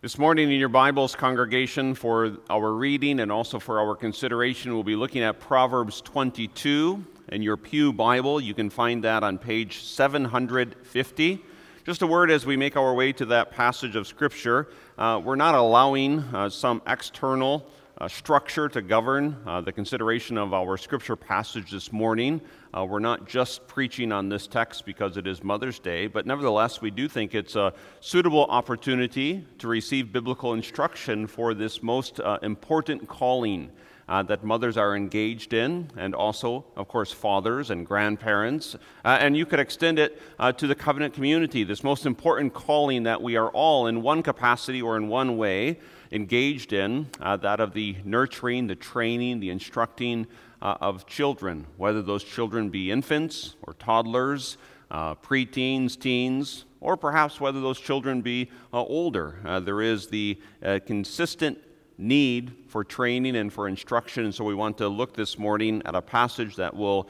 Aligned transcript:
This 0.00 0.16
morning 0.16 0.52
in 0.52 0.60
your 0.60 0.68
Bibles, 0.68 1.16
congregation, 1.16 1.92
for 1.92 2.36
our 2.48 2.72
reading 2.72 3.18
and 3.18 3.32
also 3.32 3.58
for 3.58 3.80
our 3.80 3.96
consideration, 3.96 4.72
we'll 4.72 4.84
be 4.84 4.94
looking 4.94 5.22
at 5.22 5.40
Proverbs 5.40 6.00
22 6.02 7.04
in 7.32 7.42
your 7.42 7.56
Pew 7.56 7.92
Bible. 7.92 8.40
You 8.40 8.54
can 8.54 8.70
find 8.70 9.02
that 9.02 9.24
on 9.24 9.38
page 9.38 9.82
750. 9.82 11.44
Just 11.84 12.02
a 12.02 12.06
word 12.06 12.30
as 12.30 12.46
we 12.46 12.56
make 12.56 12.76
our 12.76 12.94
way 12.94 13.12
to 13.14 13.26
that 13.26 13.50
passage 13.50 13.96
of 13.96 14.06
Scripture. 14.06 14.68
Uh, 14.96 15.20
we're 15.24 15.34
not 15.34 15.56
allowing 15.56 16.20
uh, 16.32 16.48
some 16.48 16.80
external 16.86 17.68
uh, 18.00 18.06
structure 18.06 18.68
to 18.68 18.80
govern 18.80 19.36
uh, 19.46 19.60
the 19.60 19.72
consideration 19.72 20.38
of 20.38 20.54
our 20.54 20.76
Scripture 20.76 21.16
passage 21.16 21.70
this 21.70 21.92
morning. 21.92 22.40
Uh, 22.76 22.84
we're 22.84 23.00
not 23.00 23.26
just 23.26 23.66
preaching 23.66 24.12
on 24.12 24.28
this 24.28 24.46
text 24.46 24.86
because 24.86 25.16
it 25.16 25.26
is 25.26 25.42
Mother's 25.42 25.80
Day, 25.80 26.06
but 26.06 26.24
nevertheless, 26.24 26.80
we 26.80 26.90
do 26.90 27.08
think 27.08 27.34
it's 27.34 27.56
a 27.56 27.72
suitable 28.00 28.44
opportunity 28.44 29.44
to 29.58 29.66
receive 29.66 30.12
biblical 30.12 30.52
instruction 30.52 31.26
for 31.26 31.54
this 31.54 31.82
most 31.82 32.20
uh, 32.20 32.38
important 32.42 33.08
calling 33.08 33.70
uh, 34.08 34.22
that 34.22 34.42
mothers 34.42 34.76
are 34.76 34.96
engaged 34.96 35.52
in, 35.52 35.90
and 35.96 36.14
also, 36.14 36.64
of 36.76 36.88
course, 36.88 37.12
fathers 37.12 37.70
and 37.70 37.84
grandparents. 37.84 38.74
Uh, 39.04 39.18
and 39.20 39.36
you 39.36 39.44
could 39.44 39.60
extend 39.60 39.98
it 39.98 40.22
uh, 40.38 40.50
to 40.52 40.66
the 40.66 40.74
covenant 40.74 41.12
community, 41.12 41.64
this 41.64 41.84
most 41.84 42.06
important 42.06 42.54
calling 42.54 43.02
that 43.02 43.20
we 43.20 43.36
are 43.36 43.50
all, 43.50 43.86
in 43.86 44.02
one 44.02 44.22
capacity 44.22 44.80
or 44.80 44.96
in 44.96 45.08
one 45.08 45.36
way, 45.36 45.78
engaged 46.12 46.72
in 46.72 47.06
uh, 47.20 47.36
that 47.36 47.60
of 47.60 47.72
the 47.72 47.96
nurturing, 48.04 48.66
the 48.66 48.74
training, 48.74 49.40
the 49.40 49.50
instructing 49.50 50.26
uh, 50.60 50.76
of 50.80 51.06
children, 51.06 51.66
whether 51.76 52.02
those 52.02 52.24
children 52.24 52.68
be 52.68 52.90
infants 52.90 53.56
or 53.62 53.74
toddlers, 53.74 54.56
uh, 54.90 55.14
preteens, 55.16 55.98
teens, 55.98 56.64
or 56.80 56.96
perhaps 56.96 57.40
whether 57.40 57.60
those 57.60 57.78
children 57.78 58.20
be 58.22 58.50
uh, 58.72 58.82
older. 58.82 59.38
Uh, 59.44 59.60
there 59.60 59.82
is 59.82 60.08
the 60.08 60.38
uh, 60.64 60.78
consistent 60.86 61.58
need 61.98 62.54
for 62.68 62.84
training 62.84 63.36
and 63.36 63.52
for 63.52 63.68
instruction, 63.68 64.24
and 64.24 64.34
so 64.34 64.44
we 64.44 64.54
want 64.54 64.78
to 64.78 64.88
look 64.88 65.14
this 65.14 65.38
morning 65.38 65.82
at 65.84 65.94
a 65.94 66.02
passage 66.02 66.56
that 66.56 66.74
will 66.74 67.08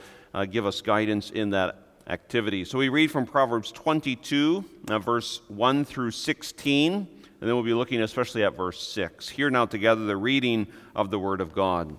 give 0.51 0.65
us 0.65 0.81
guidance 0.81 1.31
in 1.31 1.51
that 1.51 1.83
activity. 2.07 2.65
So 2.65 2.79
we 2.79 2.89
read 2.89 3.11
from 3.11 3.27
Proverbs 3.27 3.73
22, 3.73 4.65
verse 4.85 5.41
1 5.49 5.85
through 5.85 6.13
16, 6.13 7.09
and 7.41 7.49
then 7.49 7.55
we'll 7.55 7.65
be 7.65 7.75
looking 7.75 8.01
especially 8.01 8.45
at 8.45 8.57
verse 8.57 8.83
6. 8.89 9.29
Hear 9.29 9.51
now 9.51 9.67
together 9.67 10.05
the 10.05 10.17
reading 10.17 10.67
of 10.95 11.11
the 11.11 11.19
Word 11.19 11.41
of 11.41 11.55
God. 11.55 11.97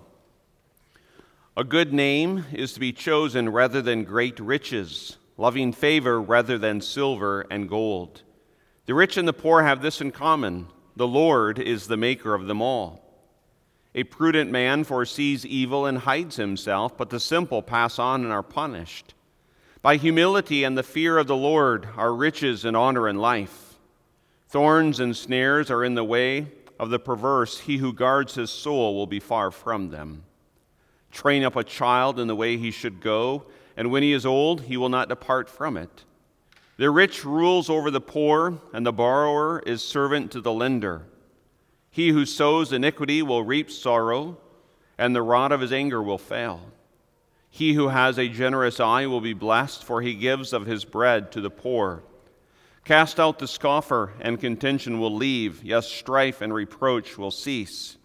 A 1.56 1.64
good 1.64 1.92
name 1.92 2.44
is 2.52 2.72
to 2.74 2.80
be 2.80 2.92
chosen 2.92 3.48
rather 3.48 3.82
than 3.82 4.04
great 4.04 4.38
riches, 4.38 5.16
loving 5.36 5.72
favor 5.72 6.20
rather 6.20 6.58
than 6.58 6.80
silver 6.80 7.46
and 7.50 7.68
gold. 7.68 8.22
The 8.86 8.94
rich 8.94 9.16
and 9.16 9.26
the 9.26 9.32
poor 9.32 9.62
have 9.62 9.82
this 9.82 10.00
in 10.00 10.10
common 10.10 10.68
the 10.96 11.08
Lord 11.08 11.58
is 11.58 11.86
the 11.86 11.96
maker 11.96 12.34
of 12.34 12.46
them 12.46 12.60
all. 12.60 13.02
A 13.94 14.04
prudent 14.04 14.50
man 14.50 14.84
foresees 14.84 15.46
evil 15.46 15.86
and 15.86 15.98
hides 15.98 16.36
himself, 16.36 16.96
but 16.96 17.10
the 17.10 17.20
simple 17.20 17.62
pass 17.62 17.98
on 17.98 18.22
and 18.22 18.32
are 18.32 18.42
punished. 18.42 19.14
By 19.82 19.96
humility 19.96 20.62
and 20.62 20.76
the 20.76 20.82
fear 20.82 21.16
of 21.16 21.26
the 21.26 21.36
Lord 21.36 21.88
are 21.96 22.14
riches 22.14 22.64
and 22.64 22.76
honor 22.76 23.08
and 23.08 23.20
life. 23.20 23.69
Thorns 24.50 24.98
and 24.98 25.16
snares 25.16 25.70
are 25.70 25.84
in 25.84 25.94
the 25.94 26.02
way 26.02 26.48
of 26.76 26.90
the 26.90 26.98
perverse. 26.98 27.60
He 27.60 27.76
who 27.76 27.92
guards 27.92 28.34
his 28.34 28.50
soul 28.50 28.96
will 28.96 29.06
be 29.06 29.20
far 29.20 29.52
from 29.52 29.90
them. 29.90 30.24
Train 31.12 31.44
up 31.44 31.54
a 31.54 31.62
child 31.62 32.18
in 32.18 32.26
the 32.26 32.34
way 32.34 32.56
he 32.56 32.72
should 32.72 33.00
go, 33.00 33.44
and 33.76 33.92
when 33.92 34.02
he 34.02 34.12
is 34.12 34.26
old, 34.26 34.62
he 34.62 34.76
will 34.76 34.88
not 34.88 35.08
depart 35.08 35.48
from 35.48 35.76
it. 35.76 36.04
The 36.78 36.90
rich 36.90 37.24
rules 37.24 37.70
over 37.70 37.92
the 37.92 38.00
poor, 38.00 38.58
and 38.72 38.84
the 38.84 38.92
borrower 38.92 39.60
is 39.66 39.84
servant 39.84 40.32
to 40.32 40.40
the 40.40 40.52
lender. 40.52 41.02
He 41.88 42.08
who 42.08 42.26
sows 42.26 42.72
iniquity 42.72 43.22
will 43.22 43.44
reap 43.44 43.70
sorrow, 43.70 44.36
and 44.98 45.14
the 45.14 45.22
rod 45.22 45.52
of 45.52 45.60
his 45.60 45.72
anger 45.72 46.02
will 46.02 46.18
fail. 46.18 46.60
He 47.50 47.74
who 47.74 47.86
has 47.86 48.18
a 48.18 48.28
generous 48.28 48.80
eye 48.80 49.06
will 49.06 49.20
be 49.20 49.32
blessed, 49.32 49.84
for 49.84 50.02
he 50.02 50.14
gives 50.14 50.52
of 50.52 50.66
his 50.66 50.84
bread 50.84 51.30
to 51.30 51.40
the 51.40 51.50
poor. 51.50 52.02
Cast 52.84 53.20
out 53.20 53.38
the 53.38 53.46
scoffer, 53.46 54.12
and 54.20 54.40
contention 54.40 54.98
will 54.98 55.14
leave. 55.14 55.62
Yes, 55.62 55.86
strife 55.86 56.40
and 56.40 56.52
reproach 56.52 57.18
will 57.18 57.30
cease. 57.30 57.96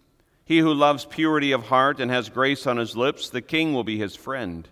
He 0.44 0.58
who 0.58 0.72
loves 0.72 1.04
purity 1.04 1.52
of 1.52 1.64
heart 1.64 1.98
and 1.98 2.10
has 2.10 2.28
grace 2.28 2.66
on 2.66 2.76
his 2.76 2.96
lips, 2.96 3.28
the 3.28 3.42
king 3.42 3.74
will 3.74 3.84
be 3.84 3.98
his 3.98 4.14
friend. 4.14 4.68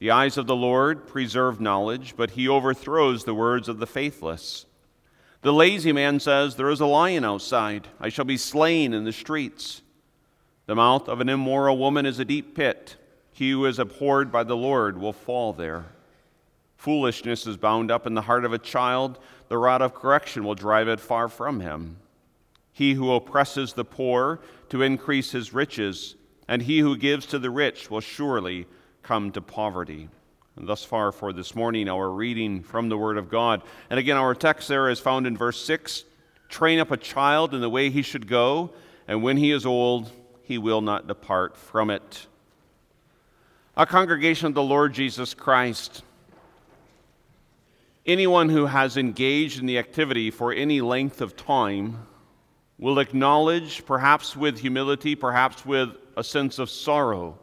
The 0.00 0.10
eyes 0.10 0.36
of 0.36 0.46
the 0.46 0.54
Lord 0.54 1.06
preserve 1.06 1.60
knowledge, 1.60 2.14
but 2.16 2.32
he 2.32 2.46
overthrows 2.46 3.24
the 3.24 3.34
words 3.34 3.68
of 3.68 3.78
the 3.78 3.86
faithless. 3.86 4.66
The 5.42 5.52
lazy 5.52 5.92
man 5.92 6.20
says, 6.20 6.56
There 6.56 6.70
is 6.70 6.80
a 6.80 6.86
lion 6.86 7.24
outside. 7.24 7.88
I 8.00 8.08
shall 8.08 8.24
be 8.24 8.36
slain 8.36 8.92
in 8.92 9.04
the 9.04 9.12
streets. 9.12 9.82
The 10.66 10.74
mouth 10.74 11.08
of 11.08 11.20
an 11.20 11.28
immoral 11.28 11.78
woman 11.78 12.04
is 12.04 12.18
a 12.18 12.24
deep 12.24 12.54
pit. 12.54 12.96
He 13.32 13.52
who 13.52 13.64
is 13.66 13.78
abhorred 13.78 14.30
by 14.30 14.42
the 14.44 14.56
Lord 14.56 14.98
will 14.98 15.12
fall 15.12 15.52
there. 15.52 15.86
Foolishness 16.78 17.44
is 17.44 17.56
bound 17.56 17.90
up 17.90 18.06
in 18.06 18.14
the 18.14 18.22
heart 18.22 18.44
of 18.44 18.52
a 18.52 18.58
child. 18.58 19.18
The 19.48 19.58
rod 19.58 19.82
of 19.82 19.94
correction 19.94 20.44
will 20.44 20.54
drive 20.54 20.86
it 20.86 21.00
far 21.00 21.28
from 21.28 21.58
him. 21.58 21.96
He 22.72 22.94
who 22.94 23.12
oppresses 23.12 23.72
the 23.72 23.84
poor 23.84 24.38
to 24.68 24.82
increase 24.82 25.32
his 25.32 25.52
riches, 25.52 26.14
and 26.46 26.62
he 26.62 26.78
who 26.78 26.96
gives 26.96 27.26
to 27.26 27.40
the 27.40 27.50
rich 27.50 27.90
will 27.90 28.00
surely 28.00 28.66
come 29.02 29.32
to 29.32 29.40
poverty. 29.40 30.08
And 30.54 30.68
thus 30.68 30.84
far 30.84 31.10
for 31.10 31.32
this 31.32 31.56
morning, 31.56 31.88
our 31.88 32.10
reading 32.10 32.62
from 32.62 32.88
the 32.88 32.96
Word 32.96 33.18
of 33.18 33.28
God. 33.28 33.62
And 33.90 33.98
again, 33.98 34.16
our 34.16 34.34
text 34.34 34.68
there 34.68 34.88
is 34.88 35.00
found 35.00 35.26
in 35.26 35.36
verse 35.36 35.60
6 35.64 36.04
Train 36.48 36.78
up 36.78 36.92
a 36.92 36.96
child 36.96 37.54
in 37.54 37.60
the 37.60 37.68
way 37.68 37.90
he 37.90 38.02
should 38.02 38.28
go, 38.28 38.70
and 39.08 39.20
when 39.22 39.36
he 39.36 39.50
is 39.50 39.66
old, 39.66 40.12
he 40.44 40.58
will 40.58 40.80
not 40.80 41.08
depart 41.08 41.56
from 41.56 41.90
it. 41.90 42.28
A 43.76 43.84
congregation 43.84 44.46
of 44.46 44.54
the 44.54 44.62
Lord 44.62 44.94
Jesus 44.94 45.34
Christ. 45.34 46.04
Anyone 48.08 48.48
who 48.48 48.64
has 48.64 48.96
engaged 48.96 49.60
in 49.60 49.66
the 49.66 49.76
activity 49.76 50.30
for 50.30 50.50
any 50.50 50.80
length 50.80 51.20
of 51.20 51.36
time 51.36 52.06
will 52.78 53.00
acknowledge, 53.00 53.84
perhaps 53.84 54.34
with 54.34 54.58
humility, 54.58 55.14
perhaps 55.14 55.66
with 55.66 55.90
a 56.16 56.24
sense 56.24 56.58
of 56.58 56.70
sorrow, 56.70 57.38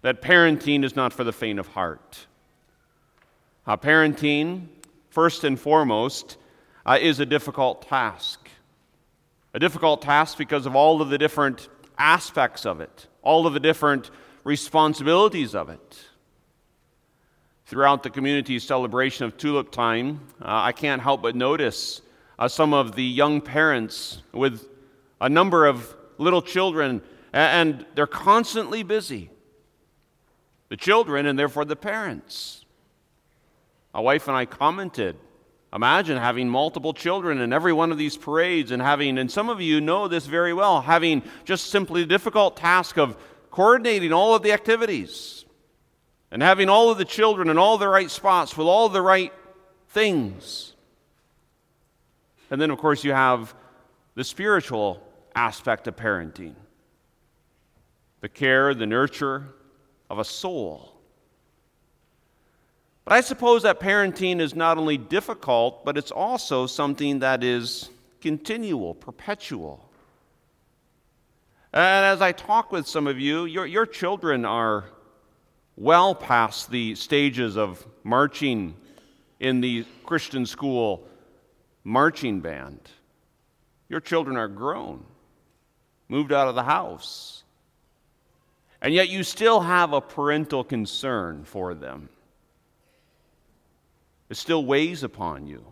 that 0.00 0.22
parenting 0.22 0.84
is 0.84 0.96
not 0.96 1.12
for 1.12 1.22
the 1.22 1.34
faint 1.34 1.58
of 1.58 1.66
heart. 1.66 2.26
Uh, 3.66 3.76
parenting, 3.76 4.68
first 5.10 5.44
and 5.44 5.60
foremost, 5.60 6.38
uh, 6.86 6.96
is 6.98 7.20
a 7.20 7.26
difficult 7.26 7.82
task. 7.82 8.48
A 9.52 9.58
difficult 9.58 10.00
task 10.00 10.38
because 10.38 10.64
of 10.64 10.74
all 10.74 11.02
of 11.02 11.10
the 11.10 11.18
different 11.18 11.68
aspects 11.98 12.64
of 12.64 12.80
it, 12.80 13.06
all 13.20 13.46
of 13.46 13.52
the 13.52 13.60
different 13.60 14.10
responsibilities 14.44 15.54
of 15.54 15.68
it. 15.68 15.98
Throughout 17.68 18.02
the 18.02 18.08
community's 18.08 18.64
celebration 18.64 19.26
of 19.26 19.36
Tulip 19.36 19.70
Time, 19.70 20.20
uh, 20.40 20.46
I 20.46 20.72
can't 20.72 21.02
help 21.02 21.20
but 21.20 21.36
notice 21.36 22.00
uh, 22.38 22.48
some 22.48 22.72
of 22.72 22.94
the 22.94 23.04
young 23.04 23.42
parents 23.42 24.22
with 24.32 24.66
a 25.20 25.28
number 25.28 25.66
of 25.66 25.94
little 26.16 26.40
children, 26.40 27.02
and 27.30 27.84
they're 27.94 28.06
constantly 28.06 28.82
busy. 28.82 29.28
The 30.70 30.78
children, 30.78 31.26
and 31.26 31.38
therefore 31.38 31.66
the 31.66 31.76
parents. 31.76 32.64
My 33.92 34.00
wife 34.00 34.28
and 34.28 34.36
I 34.36 34.46
commented 34.46 35.18
Imagine 35.70 36.16
having 36.16 36.48
multiple 36.48 36.94
children 36.94 37.38
in 37.38 37.52
every 37.52 37.74
one 37.74 37.92
of 37.92 37.98
these 37.98 38.16
parades 38.16 38.70
and 38.70 38.80
having, 38.80 39.18
and 39.18 39.30
some 39.30 39.50
of 39.50 39.60
you 39.60 39.82
know 39.82 40.08
this 40.08 40.24
very 40.24 40.54
well, 40.54 40.80
having 40.80 41.22
just 41.44 41.66
simply 41.66 42.00
the 42.00 42.06
difficult 42.06 42.56
task 42.56 42.96
of 42.96 43.14
coordinating 43.50 44.10
all 44.10 44.34
of 44.34 44.40
the 44.42 44.52
activities 44.52 45.44
and 46.30 46.42
having 46.42 46.68
all 46.68 46.90
of 46.90 46.98
the 46.98 47.04
children 47.04 47.48
in 47.48 47.58
all 47.58 47.78
the 47.78 47.88
right 47.88 48.10
spots 48.10 48.56
with 48.56 48.66
all 48.66 48.88
the 48.88 49.02
right 49.02 49.32
things. 49.88 50.74
And 52.50 52.60
then, 52.60 52.70
of 52.70 52.78
course, 52.78 53.04
you 53.04 53.12
have 53.12 53.54
the 54.14 54.24
spiritual 54.24 55.02
aspect 55.34 55.86
of 55.86 55.96
parenting 55.96 56.54
the 58.20 58.28
care, 58.28 58.74
the 58.74 58.86
nurture 58.86 59.46
of 60.10 60.18
a 60.18 60.24
soul. 60.24 60.92
But 63.04 63.14
I 63.14 63.20
suppose 63.20 63.62
that 63.62 63.78
parenting 63.78 64.40
is 64.40 64.56
not 64.56 64.76
only 64.76 64.98
difficult, 64.98 65.84
but 65.84 65.96
it's 65.96 66.10
also 66.10 66.66
something 66.66 67.20
that 67.20 67.44
is 67.44 67.90
continual, 68.20 68.94
perpetual. 68.94 69.88
And 71.72 72.04
as 72.04 72.20
I 72.20 72.32
talk 72.32 72.72
with 72.72 72.88
some 72.88 73.06
of 73.06 73.20
you, 73.20 73.44
your, 73.44 73.66
your 73.66 73.86
children 73.86 74.44
are 74.44 74.86
well 75.78 76.14
past 76.14 76.70
the 76.70 76.94
stages 76.96 77.56
of 77.56 77.86
marching 78.02 78.74
in 79.38 79.60
the 79.60 79.86
Christian 80.04 80.44
school 80.44 81.06
marching 81.84 82.40
band. 82.40 82.80
Your 83.88 84.00
children 84.00 84.36
are 84.36 84.48
grown, 84.48 85.04
moved 86.08 86.32
out 86.32 86.48
of 86.48 86.56
the 86.56 86.64
house. 86.64 87.44
And 88.82 88.92
yet 88.92 89.08
you 89.08 89.22
still 89.22 89.60
have 89.60 89.92
a 89.92 90.00
parental 90.00 90.64
concern 90.64 91.44
for 91.44 91.74
them. 91.74 92.08
It 94.28 94.36
still 94.36 94.64
weighs 94.64 95.04
upon 95.04 95.46
you. 95.46 95.64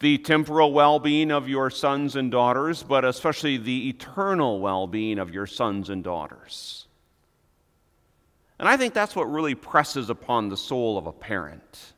the 0.00 0.18
temporal 0.18 0.72
well 0.72 0.98
being 0.98 1.30
of 1.30 1.48
your 1.48 1.70
sons 1.70 2.16
and 2.16 2.30
daughters, 2.30 2.82
but 2.82 3.04
especially 3.04 3.58
the 3.58 3.88
eternal 3.90 4.60
well 4.60 4.86
being 4.86 5.18
of 5.18 5.32
your 5.34 5.46
sons 5.46 5.90
and 5.90 6.02
daughters. 6.02 6.86
And 8.60 8.68
I 8.68 8.76
think 8.76 8.92
that's 8.92 9.16
what 9.16 9.24
really 9.24 9.54
presses 9.54 10.10
upon 10.10 10.50
the 10.50 10.56
soul 10.56 10.98
of 10.98 11.06
a 11.06 11.12
parent. 11.12 11.94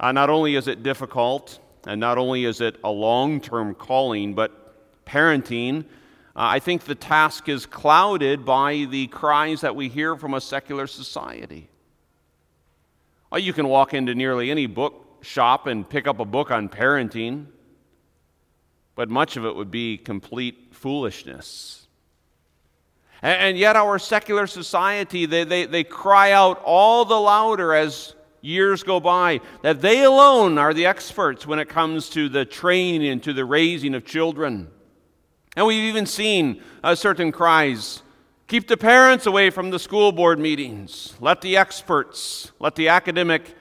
Uh, 0.00 0.10
not 0.10 0.28
only 0.28 0.56
is 0.56 0.66
it 0.66 0.82
difficult, 0.82 1.60
and 1.86 2.00
not 2.00 2.18
only 2.18 2.44
is 2.44 2.60
it 2.60 2.78
a 2.82 2.90
long 2.90 3.40
term 3.40 3.76
calling, 3.76 4.34
but 4.34 5.04
parenting, 5.06 5.84
uh, 5.84 5.84
I 6.34 6.58
think 6.58 6.82
the 6.82 6.96
task 6.96 7.48
is 7.48 7.64
clouded 7.64 8.44
by 8.44 8.88
the 8.90 9.06
cries 9.06 9.60
that 9.60 9.76
we 9.76 9.88
hear 9.88 10.16
from 10.16 10.34
a 10.34 10.40
secular 10.40 10.88
society. 10.88 11.68
Well, 13.30 13.38
you 13.38 13.52
can 13.52 13.68
walk 13.68 13.94
into 13.94 14.16
nearly 14.16 14.50
any 14.50 14.66
book 14.66 15.22
shop 15.22 15.68
and 15.68 15.88
pick 15.88 16.08
up 16.08 16.18
a 16.18 16.24
book 16.24 16.50
on 16.50 16.68
parenting, 16.68 17.46
but 18.96 19.08
much 19.08 19.36
of 19.36 19.44
it 19.44 19.54
would 19.54 19.70
be 19.70 19.96
complete 19.96 20.70
foolishness. 20.72 21.79
And, 23.22 23.58
yet, 23.58 23.76
our 23.76 23.98
secular 23.98 24.46
society, 24.46 25.26
they, 25.26 25.44
they, 25.44 25.66
they 25.66 25.84
cry 25.84 26.32
out 26.32 26.62
all 26.64 27.04
the 27.04 27.20
louder 27.20 27.74
as 27.74 28.14
years 28.40 28.82
go 28.82 29.00
by 29.00 29.40
that 29.62 29.82
they 29.82 30.04
alone 30.04 30.58
are 30.58 30.72
the 30.72 30.86
experts 30.86 31.46
when 31.46 31.58
it 31.58 31.68
comes 31.68 32.08
to 32.10 32.28
the 32.28 32.44
training 32.44 33.06
and 33.06 33.22
to 33.22 33.32
the 33.32 33.44
raising 33.44 33.94
of 33.94 34.04
children. 34.04 34.68
And 35.56 35.66
we've 35.66 35.84
even 35.84 36.06
seen 36.06 36.62
uh, 36.82 36.94
certain 36.94 37.32
cries 37.32 38.02
keep 38.46 38.66
the 38.66 38.76
parents 38.76 39.26
away 39.26 39.50
from 39.50 39.70
the 39.70 39.78
school 39.78 40.12
board 40.12 40.38
meetings, 40.38 41.14
let 41.20 41.40
the 41.40 41.56
experts, 41.56 42.50
let 42.58 42.74
the 42.74 42.88
academic 42.88 43.54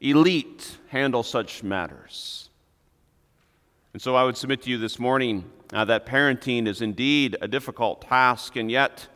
elite 0.00 0.78
handle 0.88 1.22
such 1.22 1.62
matters. 1.62 2.49
And 3.92 4.00
so 4.00 4.14
I 4.14 4.22
would 4.22 4.36
submit 4.36 4.62
to 4.62 4.70
you 4.70 4.78
this 4.78 5.00
morning 5.00 5.50
uh, 5.72 5.84
that 5.86 6.06
parenting 6.06 6.68
is 6.68 6.80
indeed 6.80 7.36
a 7.40 7.48
difficult 7.48 8.02
task, 8.02 8.54
and 8.54 8.70
yet, 8.70 9.08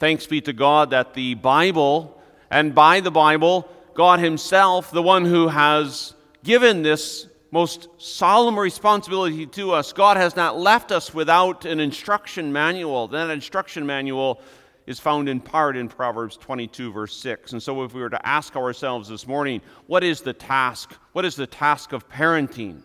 thanks 0.00 0.26
be 0.26 0.40
to 0.40 0.52
God 0.52 0.90
that 0.90 1.14
the 1.14 1.34
Bible, 1.34 2.20
and 2.50 2.74
by 2.74 2.98
the 2.98 3.12
Bible, 3.12 3.68
God 3.94 4.18
Himself, 4.18 4.90
the 4.90 5.04
one 5.04 5.24
who 5.24 5.46
has 5.46 6.14
given 6.42 6.82
this 6.82 7.28
most 7.52 7.86
solemn 7.98 8.58
responsibility 8.58 9.46
to 9.46 9.70
us, 9.70 9.92
God 9.92 10.16
has 10.16 10.34
not 10.34 10.58
left 10.58 10.90
us 10.90 11.14
without 11.14 11.64
an 11.64 11.78
instruction 11.78 12.52
manual. 12.52 13.06
That 13.06 13.30
instruction 13.30 13.86
manual 13.86 14.42
is 14.88 14.98
found 14.98 15.28
in 15.28 15.38
part 15.38 15.76
in 15.76 15.88
Proverbs 15.88 16.36
22, 16.36 16.90
verse 16.90 17.16
6. 17.16 17.52
And 17.52 17.62
so, 17.62 17.84
if 17.84 17.94
we 17.94 18.00
were 18.00 18.10
to 18.10 18.26
ask 18.26 18.56
ourselves 18.56 19.08
this 19.08 19.28
morning, 19.28 19.60
what 19.86 20.02
is 20.02 20.22
the 20.22 20.32
task? 20.32 20.96
What 21.12 21.24
is 21.24 21.36
the 21.36 21.46
task 21.46 21.92
of 21.92 22.08
parenting? 22.08 22.82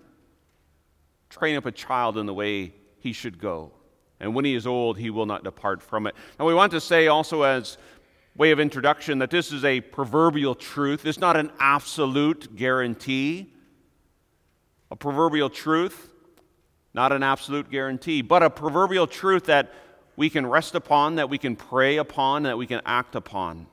Train 1.34 1.56
up 1.56 1.66
a 1.66 1.72
child 1.72 2.20
in 2.20 2.28
the 2.28 2.34
way 2.34 2.76
he 3.00 3.12
should 3.12 3.40
go. 3.40 3.72
And 4.20 4.36
when 4.36 4.46
he 4.46 4.54
is 4.54 4.68
old, 4.68 5.00
he 5.00 5.10
will 5.10 5.26
not 5.26 5.44
depart 5.44 5.82
from 5.82 6.06
it. 6.06 6.14
Now, 6.38 6.46
we 6.46 6.54
want 6.54 6.72
to 6.74 6.80
say 6.80 7.08
also, 7.08 7.42
as 7.42 7.80
way 8.36 8.52
of 8.52 8.60
introduction, 8.60 9.18
that 9.18 9.32
this 9.32 9.52
is 9.52 9.66
a 9.66 9.82
proverbial 9.82 10.54
truth. 10.54 11.08
It's 11.08 11.18
not 11.18 11.36
an 11.36 11.52
absolute 11.60 12.56
guarantee. 12.56 13.52
A 14.92 14.96
proverbial 14.96 15.50
truth, 15.50 16.14
not 16.94 17.12
an 17.12 17.24
absolute 17.24 17.72
guarantee, 17.72 18.22
but 18.22 18.44
a 18.44 18.50
proverbial 18.52 19.08
truth 19.08 19.46
that 19.46 19.74
we 20.16 20.30
can 20.30 20.46
rest 20.46 20.76
upon, 20.76 21.16
that 21.16 21.32
we 21.32 21.40
can 21.40 21.56
pray 21.56 21.98
upon, 21.98 22.44
that 22.44 22.60
we 22.60 22.68
can 22.68 22.80
act 22.86 23.16
upon. 23.16 23.66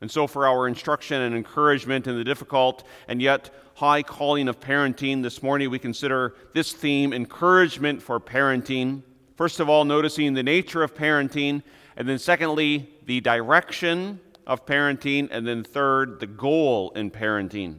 And 0.00 0.10
so, 0.10 0.26
for 0.26 0.48
our 0.48 0.66
instruction 0.66 1.22
and 1.22 1.36
encouragement 1.36 2.08
in 2.08 2.16
the 2.16 2.24
difficult 2.24 2.84
and 3.06 3.22
yet 3.22 3.50
high 3.78 4.02
calling 4.02 4.48
of 4.48 4.58
parenting, 4.58 5.22
this 5.22 5.40
morning 5.40 5.70
we 5.70 5.78
consider 5.78 6.34
this 6.52 6.72
theme 6.72 7.12
encouragement 7.12 8.02
for 8.02 8.18
parenting. 8.18 9.00
First 9.36 9.60
of 9.60 9.68
all, 9.68 9.84
noticing 9.84 10.34
the 10.34 10.42
nature 10.42 10.82
of 10.82 10.96
parenting, 10.96 11.62
and 11.96 12.08
then 12.08 12.18
secondly, 12.18 12.90
the 13.06 13.20
direction 13.20 14.18
of 14.48 14.66
parenting, 14.66 15.28
and 15.30 15.46
then 15.46 15.62
third, 15.62 16.18
the 16.18 16.26
goal 16.26 16.90
in 16.96 17.08
parenting. 17.12 17.78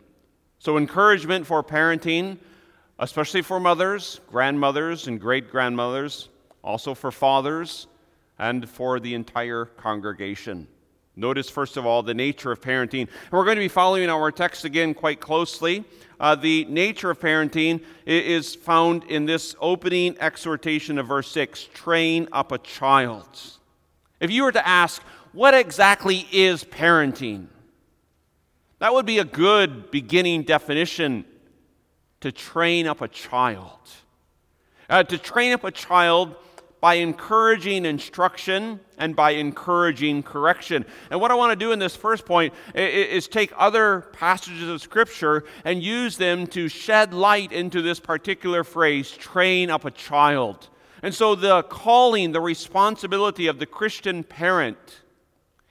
So, 0.59 0.77
encouragement 0.77 1.45
for 1.45 1.61
parenting, 1.61 2.37
especially 2.97 3.41
for 3.41 3.59
mothers, 3.59 4.21
grandmothers, 4.29 5.07
and 5.07 5.19
great 5.19 5.51
grandmothers, 5.51 6.29
also 6.63 6.93
for 6.95 7.11
fathers, 7.11 7.87
and 8.37 8.69
for 8.69 9.01
the 9.01 9.15
entire 9.15 9.65
congregation. 9.65 10.69
Notice, 11.19 11.49
first 11.49 11.75
of 11.75 11.85
all, 11.85 12.01
the 12.01 12.13
nature 12.13 12.49
of 12.49 12.61
parenting. 12.61 13.01
And 13.01 13.31
we're 13.31 13.43
going 13.43 13.57
to 13.57 13.61
be 13.61 13.67
following 13.67 14.09
our 14.09 14.31
text 14.31 14.63
again 14.63 14.93
quite 14.93 15.19
closely. 15.19 15.83
Uh, 16.17 16.35
the 16.35 16.63
nature 16.69 17.11
of 17.11 17.19
parenting 17.19 17.83
is 18.05 18.55
found 18.55 19.03
in 19.03 19.25
this 19.25 19.53
opening 19.59 20.15
exhortation 20.21 20.97
of 20.97 21.07
verse 21.07 21.29
6 21.31 21.65
train 21.73 22.29
up 22.31 22.53
a 22.53 22.57
child. 22.57 23.27
If 24.21 24.31
you 24.31 24.43
were 24.43 24.53
to 24.53 24.65
ask, 24.65 25.01
what 25.33 25.53
exactly 25.53 26.25
is 26.31 26.63
parenting? 26.63 27.47
That 28.79 28.93
would 28.93 29.05
be 29.05 29.19
a 29.19 29.25
good 29.25 29.91
beginning 29.91 30.43
definition 30.43 31.25
to 32.21 32.31
train 32.31 32.87
up 32.87 33.01
a 33.01 33.09
child. 33.09 33.77
Uh, 34.89 35.03
to 35.03 35.17
train 35.17 35.51
up 35.51 35.65
a 35.65 35.71
child 35.71 36.35
by 36.81 36.95
encouraging 36.95 37.85
instruction 37.85 38.79
and 38.97 39.15
by 39.15 39.31
encouraging 39.31 40.23
correction. 40.23 40.85
And 41.09 41.19
what 41.19 41.31
I 41.31 41.35
want 41.35 41.51
to 41.51 41.55
do 41.55 41.71
in 41.71 41.79
this 41.79 41.95
first 41.95 42.25
point 42.25 42.53
is 42.73 43.27
take 43.27 43.51
other 43.57 44.01
passages 44.13 44.69
of 44.69 44.81
Scripture 44.81 45.43
and 45.65 45.83
use 45.83 46.17
them 46.17 46.47
to 46.47 46.67
shed 46.67 47.13
light 47.13 47.51
into 47.51 47.81
this 47.81 47.99
particular 47.99 48.63
phrase 48.63 49.11
train 49.11 49.69
up 49.69 49.85
a 49.85 49.91
child. 49.91 50.69
And 51.01 51.13
so 51.13 51.35
the 51.35 51.63
calling, 51.63 52.31
the 52.31 52.41
responsibility 52.41 53.47
of 53.47 53.59
the 53.59 53.65
Christian 53.65 54.23
parent 54.23 55.01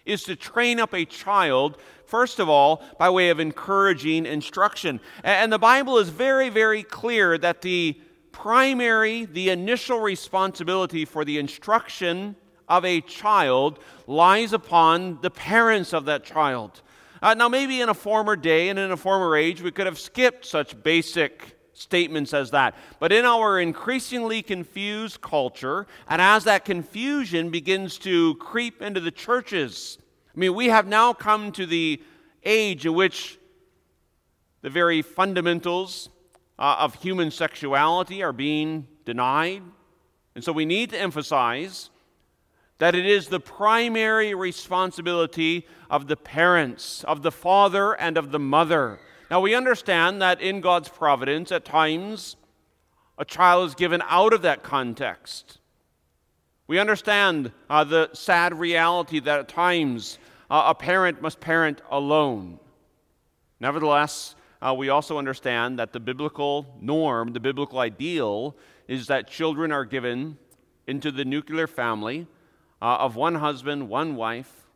is 0.04 0.22
to 0.24 0.36
train 0.36 0.80
up 0.80 0.94
a 0.94 1.04
child 1.04 1.78
first 2.08 2.38
of 2.38 2.48
all, 2.48 2.82
by 2.98 3.10
way 3.10 3.28
of 3.28 3.38
encouraging 3.38 4.26
instruction. 4.26 4.98
And 5.22 5.52
the 5.52 5.58
Bible 5.58 5.98
is 5.98 6.08
very, 6.08 6.48
very 6.48 6.82
clear 6.82 7.38
that 7.38 7.60
the 7.62 8.00
primary, 8.38 9.24
the 9.24 9.50
initial 9.50 9.98
responsibility 9.98 11.04
for 11.04 11.24
the 11.24 11.38
instruction 11.38 12.36
of 12.68 12.84
a 12.84 13.00
child 13.00 13.80
lies 14.06 14.52
upon 14.52 15.20
the 15.22 15.30
parents 15.30 15.92
of 15.92 16.04
that 16.04 16.22
child. 16.22 16.80
Uh, 17.20 17.34
now, 17.34 17.48
maybe 17.48 17.80
in 17.80 17.88
a 17.88 17.94
former 17.94 18.36
day 18.36 18.68
and 18.68 18.78
in 18.78 18.92
a 18.92 18.96
former 18.96 19.36
age, 19.36 19.60
we 19.60 19.72
could 19.72 19.86
have 19.86 19.98
skipped 19.98 20.44
such 20.46 20.80
basic 20.84 21.56
statements 21.72 22.32
as 22.32 22.52
that. 22.52 22.76
But 23.00 23.10
in 23.10 23.24
our 23.24 23.58
increasingly 23.58 24.42
confused 24.42 25.20
culture, 25.20 25.88
and 26.08 26.22
as 26.22 26.44
that 26.44 26.64
confusion 26.64 27.50
begins 27.50 27.98
to 27.98 28.36
creep 28.36 28.80
into 28.80 29.00
the 29.00 29.10
churches, 29.10 29.98
I 30.32 30.38
mean, 30.38 30.54
we 30.54 30.66
have 30.66 30.86
now 30.86 31.12
come 31.12 31.50
to 31.52 31.66
the 31.66 32.00
age 32.44 32.86
in 32.86 32.94
which 32.94 33.36
the 34.62 34.70
very 34.70 35.02
fundamentals 35.02 36.08
uh, 36.58 36.76
of 36.80 36.94
human 36.96 37.30
sexuality 37.30 38.22
are 38.22 38.32
being 38.32 38.86
denied. 39.04 39.62
And 40.34 40.44
so 40.44 40.52
we 40.52 40.64
need 40.64 40.90
to 40.90 40.98
emphasize 40.98 41.90
that 42.78 42.94
it 42.94 43.06
is 43.06 43.28
the 43.28 43.40
primary 43.40 44.34
responsibility 44.34 45.66
of 45.90 46.06
the 46.06 46.16
parents, 46.16 47.04
of 47.04 47.22
the 47.22 47.32
father 47.32 47.94
and 47.94 48.16
of 48.16 48.30
the 48.30 48.38
mother. 48.38 49.00
Now, 49.30 49.40
we 49.40 49.54
understand 49.54 50.22
that 50.22 50.40
in 50.40 50.60
God's 50.60 50.88
providence, 50.88 51.52
at 51.52 51.64
times, 51.64 52.36
a 53.18 53.24
child 53.24 53.68
is 53.68 53.74
given 53.74 54.02
out 54.08 54.32
of 54.32 54.42
that 54.42 54.62
context. 54.62 55.58
We 56.68 56.78
understand 56.78 57.52
uh, 57.68 57.84
the 57.84 58.10
sad 58.12 58.58
reality 58.58 59.20
that 59.20 59.40
at 59.40 59.48
times 59.48 60.18
uh, 60.50 60.64
a 60.66 60.74
parent 60.74 61.20
must 61.20 61.40
parent 61.40 61.82
alone. 61.90 62.60
Nevertheless, 63.58 64.36
uh, 64.60 64.74
we 64.76 64.88
also 64.88 65.18
understand 65.18 65.78
that 65.78 65.92
the 65.92 66.00
biblical 66.00 66.66
norm, 66.80 67.32
the 67.32 67.40
biblical 67.40 67.78
ideal, 67.78 68.56
is 68.88 69.06
that 69.06 69.28
children 69.28 69.70
are 69.70 69.84
given 69.84 70.36
into 70.86 71.10
the 71.12 71.24
nuclear 71.24 71.66
family 71.66 72.26
uh, 72.82 72.96
of 72.96 73.14
one 73.14 73.36
husband, 73.36 73.88
one 73.88 74.16
wife, 74.16 74.68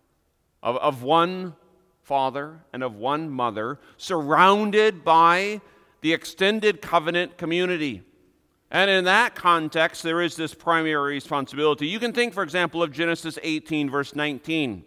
of, 0.62 0.76
of 0.76 1.02
one 1.02 1.54
father, 2.02 2.60
and 2.72 2.82
of 2.82 2.94
one 2.94 3.28
mother, 3.30 3.78
surrounded 3.96 5.04
by 5.04 5.60
the 6.00 6.12
extended 6.12 6.80
covenant 6.80 7.36
community. 7.36 8.02
And 8.70 8.90
in 8.90 9.04
that 9.04 9.34
context, 9.34 10.02
there 10.02 10.22
is 10.22 10.36
this 10.36 10.54
primary 10.54 11.14
responsibility. 11.14 11.86
You 11.86 11.98
can 11.98 12.12
think, 12.12 12.34
for 12.34 12.42
example, 12.42 12.82
of 12.82 12.92
Genesis 12.92 13.38
18, 13.42 13.90
verse 13.90 14.14
19 14.14 14.84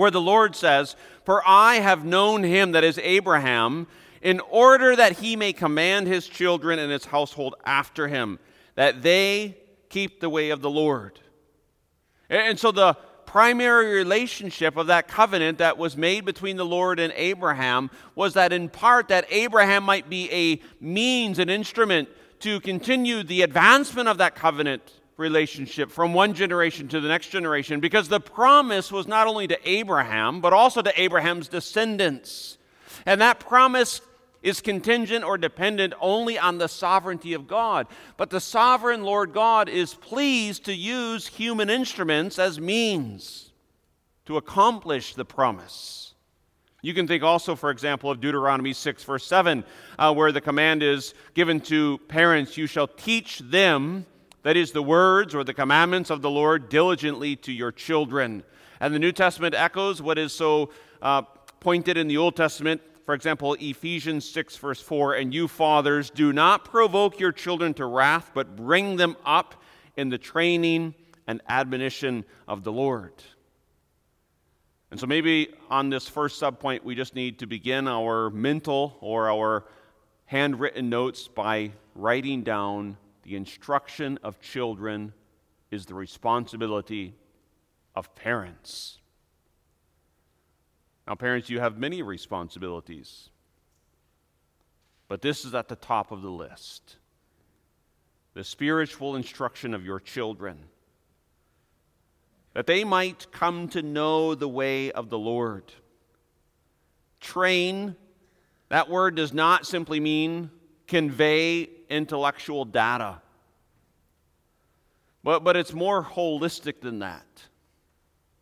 where 0.00 0.10
the 0.10 0.20
Lord 0.20 0.56
says, 0.56 0.96
For 1.30 1.46
I 1.46 1.76
have 1.76 2.04
known 2.04 2.42
him 2.42 2.72
that 2.72 2.82
is 2.82 2.98
Abraham, 2.98 3.86
in 4.20 4.40
order 4.50 4.96
that 4.96 5.20
he 5.20 5.36
may 5.36 5.52
command 5.52 6.08
his 6.08 6.26
children 6.26 6.80
and 6.80 6.90
his 6.90 7.04
household 7.04 7.54
after 7.64 8.08
him, 8.08 8.40
that 8.74 9.02
they 9.02 9.56
keep 9.90 10.18
the 10.18 10.28
way 10.28 10.50
of 10.50 10.60
the 10.60 10.68
Lord. 10.68 11.20
And 12.28 12.58
so 12.58 12.72
the 12.72 12.94
primary 13.26 13.94
relationship 13.94 14.76
of 14.76 14.88
that 14.88 15.06
covenant 15.06 15.58
that 15.58 15.78
was 15.78 15.96
made 15.96 16.24
between 16.24 16.56
the 16.56 16.66
Lord 16.66 16.98
and 16.98 17.12
Abraham 17.14 17.92
was 18.16 18.34
that 18.34 18.52
in 18.52 18.68
part 18.68 19.06
that 19.06 19.24
Abraham 19.30 19.84
might 19.84 20.10
be 20.10 20.28
a 20.32 20.60
means, 20.84 21.38
an 21.38 21.48
instrument 21.48 22.08
to 22.40 22.58
continue 22.58 23.22
the 23.22 23.42
advancement 23.42 24.08
of 24.08 24.18
that 24.18 24.34
covenant 24.34 24.99
relationship 25.20 25.92
from 25.92 26.12
one 26.12 26.34
generation 26.34 26.88
to 26.88 27.00
the 27.00 27.08
next 27.08 27.28
generation 27.28 27.78
because 27.78 28.08
the 28.08 28.18
promise 28.18 28.90
was 28.90 29.06
not 29.06 29.28
only 29.28 29.46
to 29.46 29.70
Abraham, 29.70 30.40
but 30.40 30.52
also 30.52 30.82
to 30.82 31.00
Abraham's 31.00 31.46
descendants. 31.46 32.58
And 33.06 33.20
that 33.20 33.38
promise 33.38 34.00
is 34.42 34.60
contingent 34.60 35.24
or 35.24 35.36
dependent 35.38 35.94
only 36.00 36.38
on 36.38 36.58
the 36.58 36.68
sovereignty 36.68 37.34
of 37.34 37.46
God. 37.46 37.86
But 38.16 38.30
the 38.30 38.40
sovereign 38.40 39.04
Lord 39.04 39.32
God 39.32 39.68
is 39.68 39.94
pleased 39.94 40.64
to 40.64 40.74
use 40.74 41.26
human 41.26 41.70
instruments 41.70 42.38
as 42.38 42.58
means 42.58 43.52
to 44.26 44.36
accomplish 44.36 45.14
the 45.14 45.24
promise. 45.24 46.14
You 46.82 46.94
can 46.94 47.06
think 47.06 47.22
also, 47.22 47.54
for 47.54 47.70
example, 47.70 48.10
of 48.10 48.20
Deuteronomy 48.20 48.72
6, 48.72 49.04
verse 49.04 49.26
7, 49.26 49.64
uh, 49.98 50.14
where 50.14 50.32
the 50.32 50.40
command 50.40 50.82
is 50.82 51.12
given 51.34 51.60
to 51.62 51.98
parents 52.08 52.56
you 52.56 52.66
shall 52.66 52.88
teach 52.88 53.40
them 53.40 54.06
that 54.42 54.56
is, 54.56 54.72
the 54.72 54.82
words 54.82 55.34
or 55.34 55.44
the 55.44 55.54
commandments 55.54 56.10
of 56.10 56.22
the 56.22 56.30
Lord 56.30 56.68
diligently 56.68 57.36
to 57.36 57.52
your 57.52 57.72
children. 57.72 58.42
And 58.80 58.94
the 58.94 58.98
New 58.98 59.12
Testament 59.12 59.54
echoes 59.54 60.00
what 60.00 60.18
is 60.18 60.32
so 60.32 60.70
uh, 61.02 61.22
pointed 61.60 61.96
in 61.96 62.08
the 62.08 62.16
Old 62.16 62.36
Testament. 62.36 62.80
For 63.04 63.14
example, 63.14 63.56
Ephesians 63.60 64.28
6, 64.30 64.56
verse 64.56 64.80
4 64.80 65.14
And 65.14 65.34
you, 65.34 65.48
fathers, 65.48 66.10
do 66.10 66.32
not 66.32 66.64
provoke 66.64 67.20
your 67.20 67.32
children 67.32 67.74
to 67.74 67.86
wrath, 67.86 68.30
but 68.34 68.56
bring 68.56 68.96
them 68.96 69.16
up 69.24 69.62
in 69.96 70.08
the 70.08 70.18
training 70.18 70.94
and 71.26 71.42
admonition 71.48 72.24
of 72.48 72.64
the 72.64 72.72
Lord. 72.72 73.12
And 74.90 74.98
so 74.98 75.06
maybe 75.06 75.50
on 75.68 75.90
this 75.90 76.08
first 76.08 76.40
subpoint, 76.40 76.82
we 76.82 76.94
just 76.94 77.14
need 77.14 77.38
to 77.40 77.46
begin 77.46 77.86
our 77.86 78.30
mental 78.30 78.96
or 79.00 79.30
our 79.30 79.64
handwritten 80.24 80.88
notes 80.88 81.28
by 81.28 81.72
writing 81.94 82.42
down 82.42 82.96
the 83.22 83.36
instruction 83.36 84.18
of 84.22 84.40
children 84.40 85.12
is 85.70 85.86
the 85.86 85.94
responsibility 85.94 87.14
of 87.94 88.14
parents. 88.14 88.98
Now, 91.06 91.14
parents, 91.14 91.50
you 91.50 91.60
have 91.60 91.78
many 91.78 92.02
responsibilities, 92.02 93.30
but 95.08 95.22
this 95.22 95.44
is 95.44 95.54
at 95.54 95.68
the 95.68 95.76
top 95.76 96.12
of 96.12 96.22
the 96.22 96.30
list 96.30 96.96
the 98.34 98.44
spiritual 98.44 99.16
instruction 99.16 99.74
of 99.74 99.84
your 99.84 99.98
children, 99.98 100.56
that 102.54 102.66
they 102.66 102.84
might 102.84 103.30
come 103.32 103.68
to 103.68 103.82
know 103.82 104.34
the 104.34 104.48
way 104.48 104.92
of 104.92 105.10
the 105.10 105.18
Lord. 105.18 105.72
Train, 107.20 107.96
that 108.68 108.88
word 108.88 109.16
does 109.16 109.32
not 109.32 109.66
simply 109.66 109.98
mean 109.98 110.50
convey 110.86 111.68
intellectual 111.90 112.64
data. 112.64 113.20
But, 115.22 115.44
but 115.44 115.56
it's 115.56 115.74
more 115.74 116.02
holistic 116.02 116.80
than 116.80 117.00
that. 117.00 117.26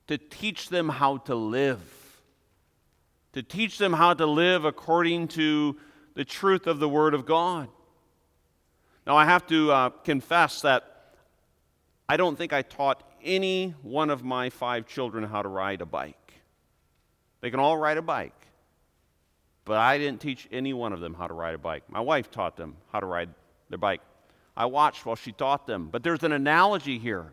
To 0.07 0.17
teach 0.17 0.69
them 0.69 0.89
how 0.89 1.19
to 1.19 1.35
live, 1.35 1.83
to 3.33 3.43
teach 3.43 3.79
them 3.79 3.93
how 3.93 4.15
to 4.15 4.27
live 4.27 4.65
according 4.65 5.29
to 5.29 5.77
the 6.15 6.25
truth 6.25 6.67
of 6.67 6.79
the 6.79 6.89
Word 6.89 7.15
of 7.15 7.27
God. 7.27 7.69
Now, 9.07 9.17
I 9.17 9.25
have 9.25 9.47
to 9.49 9.73
uh, 9.73 9.89
confess 9.91 10.63
that 10.63 11.15
I 12.09 12.17
don't 12.17 12.37
think 12.37 12.53
I 12.53 12.63
taught 12.63 13.03
any 13.23 13.75
one 13.83 14.11
of 14.11 14.25
my 14.25 14.51
five 14.51 14.87
children 14.87 15.25
how 15.25 15.43
to 15.43 15.49
ride 15.49 15.81
a 15.81 15.87
bike. 15.87 16.33
They 17.41 17.51
can 17.51 17.61
all 17.61 17.77
ride 17.77 17.99
a 17.99 18.03
bike. 18.03 18.38
But 19.69 19.77
I 19.77 19.99
didn't 19.99 20.23
teach 20.23 20.49
any 20.51 20.73
one 20.73 20.95
of 20.95 21.01
them 21.01 21.13
how 21.13 21.27
to 21.27 21.35
ride 21.35 21.55
a 21.55 21.59
bike. 21.59 21.83
My 21.91 22.01
wife 22.01 22.31
taught 22.31 22.57
them 22.57 22.77
how 22.91 23.01
to 23.01 23.07
ride 23.07 23.29
their 23.69 23.79
bike. 23.79 24.01
I 24.57 24.65
watched 24.65 25.05
while 25.05 25.15
she 25.15 25.31
taught 25.31 25.67
them. 25.67 25.91
But 25.93 26.03
there's 26.03 26.23
an 26.23 26.33
analogy 26.33 26.99
here. 26.99 27.33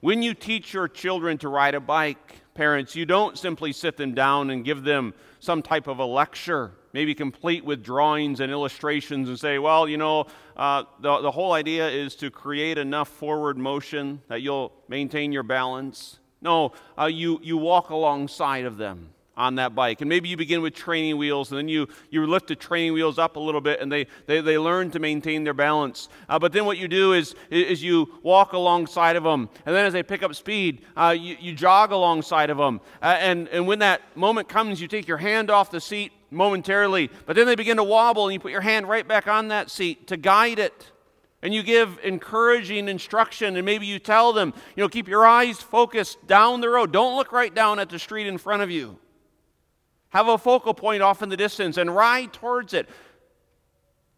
When 0.00 0.22
you 0.22 0.34
teach 0.34 0.74
your 0.74 0.88
children 0.88 1.38
to 1.38 1.48
ride 1.48 1.74
a 1.74 1.80
bike, 1.80 2.42
parents, 2.52 2.94
you 2.94 3.06
don't 3.06 3.38
simply 3.38 3.72
sit 3.72 3.96
them 3.96 4.12
down 4.12 4.50
and 4.50 4.62
give 4.62 4.84
them 4.84 5.14
some 5.38 5.62
type 5.62 5.86
of 5.86 6.00
a 6.00 6.04
lecture, 6.04 6.72
maybe 6.92 7.14
complete 7.14 7.64
with 7.64 7.82
drawings 7.82 8.40
and 8.40 8.52
illustrations, 8.52 9.30
and 9.30 9.40
say, 9.40 9.58
well, 9.58 9.88
you 9.88 9.96
know, 9.96 10.26
uh, 10.58 10.82
the, 11.00 11.22
the 11.22 11.30
whole 11.30 11.52
idea 11.52 11.88
is 11.88 12.14
to 12.16 12.30
create 12.30 12.76
enough 12.76 13.08
forward 13.08 13.56
motion 13.56 14.20
that 14.28 14.42
you'll 14.42 14.70
maintain 14.86 15.32
your 15.32 15.44
balance. 15.44 16.18
No, 16.42 16.72
uh, 16.98 17.06
you, 17.06 17.40
you 17.42 17.56
walk 17.56 17.88
alongside 17.88 18.66
of 18.66 18.76
them 18.76 19.14
on 19.40 19.54
that 19.54 19.74
bike. 19.74 20.02
And 20.02 20.08
maybe 20.08 20.28
you 20.28 20.36
begin 20.36 20.60
with 20.60 20.74
training 20.74 21.16
wheels, 21.16 21.50
and 21.50 21.58
then 21.58 21.68
you, 21.68 21.88
you 22.10 22.26
lift 22.26 22.48
the 22.48 22.54
training 22.54 22.92
wheels 22.92 23.18
up 23.18 23.36
a 23.36 23.40
little 23.40 23.62
bit, 23.62 23.80
and 23.80 23.90
they, 23.90 24.06
they, 24.26 24.42
they 24.42 24.58
learn 24.58 24.90
to 24.90 24.98
maintain 24.98 25.44
their 25.44 25.54
balance. 25.54 26.08
Uh, 26.28 26.38
but 26.38 26.52
then 26.52 26.66
what 26.66 26.76
you 26.76 26.86
do 26.86 27.14
is, 27.14 27.34
is 27.50 27.82
you 27.82 28.12
walk 28.22 28.52
alongside 28.52 29.16
of 29.16 29.24
them. 29.24 29.48
And 29.64 29.74
then 29.74 29.86
as 29.86 29.94
they 29.94 30.02
pick 30.02 30.22
up 30.22 30.34
speed, 30.34 30.82
uh, 30.94 31.16
you, 31.18 31.36
you 31.40 31.54
jog 31.54 31.90
alongside 31.90 32.50
of 32.50 32.58
them. 32.58 32.80
Uh, 33.02 33.16
and, 33.18 33.48
and 33.48 33.66
when 33.66 33.78
that 33.78 34.02
moment 34.14 34.48
comes, 34.48 34.80
you 34.80 34.86
take 34.86 35.08
your 35.08 35.16
hand 35.16 35.50
off 35.50 35.70
the 35.70 35.80
seat 35.80 36.12
momentarily, 36.30 37.10
but 37.24 37.34
then 37.34 37.46
they 37.46 37.56
begin 37.56 37.78
to 37.78 37.84
wobble, 37.84 38.26
and 38.26 38.34
you 38.34 38.40
put 38.40 38.52
your 38.52 38.60
hand 38.60 38.88
right 38.88 39.08
back 39.08 39.26
on 39.26 39.48
that 39.48 39.70
seat 39.70 40.06
to 40.08 40.16
guide 40.16 40.58
it. 40.58 40.92
And 41.42 41.54
you 41.54 41.62
give 41.62 41.98
encouraging 42.04 42.86
instruction, 42.86 43.56
and 43.56 43.64
maybe 43.64 43.86
you 43.86 43.98
tell 43.98 44.34
them, 44.34 44.52
you 44.76 44.84
know, 44.84 44.88
keep 44.90 45.08
your 45.08 45.24
eyes 45.24 45.58
focused 45.62 46.26
down 46.26 46.60
the 46.60 46.68
road. 46.68 46.92
Don't 46.92 47.16
look 47.16 47.32
right 47.32 47.54
down 47.54 47.78
at 47.78 47.88
the 47.88 47.98
street 47.98 48.26
in 48.26 48.36
front 48.36 48.62
of 48.62 48.70
you. 48.70 48.98
Have 50.10 50.28
a 50.28 50.38
focal 50.38 50.74
point 50.74 51.02
off 51.02 51.22
in 51.22 51.28
the 51.28 51.36
distance 51.36 51.76
and 51.76 51.94
ride 51.94 52.32
towards 52.32 52.74
it. 52.74 52.88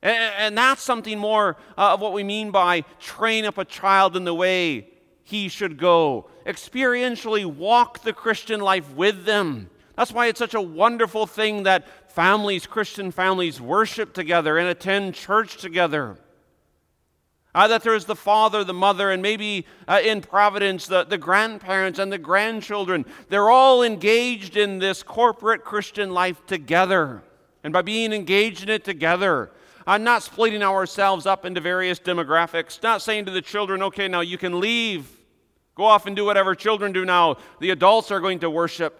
And, 0.02 0.34
and 0.38 0.58
that's 0.58 0.82
something 0.82 1.18
more 1.18 1.56
uh, 1.78 1.94
of 1.94 2.00
what 2.00 2.12
we 2.12 2.24
mean 2.24 2.50
by 2.50 2.84
train 2.98 3.44
up 3.44 3.58
a 3.58 3.64
child 3.64 4.16
in 4.16 4.24
the 4.24 4.34
way 4.34 4.88
he 5.22 5.48
should 5.48 5.78
go. 5.78 6.28
Experientially 6.46 7.44
walk 7.44 8.02
the 8.02 8.12
Christian 8.12 8.60
life 8.60 8.92
with 8.94 9.24
them. 9.24 9.70
That's 9.96 10.12
why 10.12 10.26
it's 10.26 10.38
such 10.38 10.54
a 10.54 10.60
wonderful 10.60 11.26
thing 11.26 11.64
that 11.64 12.10
families, 12.10 12.66
Christian 12.66 13.10
families, 13.10 13.60
worship 13.60 14.12
together 14.12 14.58
and 14.58 14.68
attend 14.68 15.14
church 15.14 15.58
together. 15.58 16.18
Uh, 17.54 17.68
that 17.68 17.82
there's 17.82 18.06
the 18.06 18.16
father, 18.16 18.64
the 18.64 18.72
mother, 18.72 19.10
and 19.10 19.20
maybe 19.20 19.66
uh, 19.86 20.00
in 20.02 20.22
Providence, 20.22 20.86
the, 20.86 21.04
the 21.04 21.18
grandparents 21.18 21.98
and 21.98 22.10
the 22.10 22.18
grandchildren. 22.18 23.04
They're 23.28 23.50
all 23.50 23.82
engaged 23.82 24.56
in 24.56 24.78
this 24.78 25.02
corporate 25.02 25.62
Christian 25.62 26.12
life 26.12 26.46
together. 26.46 27.22
And 27.62 27.72
by 27.72 27.82
being 27.82 28.12
engaged 28.12 28.62
in 28.62 28.70
it 28.70 28.84
together, 28.84 29.50
uh, 29.86 29.98
not 29.98 30.22
splitting 30.22 30.62
ourselves 30.62 31.26
up 31.26 31.44
into 31.44 31.60
various 31.60 31.98
demographics, 31.98 32.82
not 32.82 33.02
saying 33.02 33.26
to 33.26 33.30
the 33.30 33.42
children, 33.42 33.82
okay, 33.82 34.08
now 34.08 34.20
you 34.20 34.38
can 34.38 34.58
leave, 34.58 35.10
go 35.74 35.84
off 35.84 36.06
and 36.06 36.16
do 36.16 36.24
whatever 36.24 36.54
children 36.54 36.92
do 36.92 37.04
now. 37.04 37.36
The 37.60 37.70
adults 37.70 38.10
are 38.10 38.20
going 38.20 38.38
to 38.40 38.50
worship. 38.50 38.98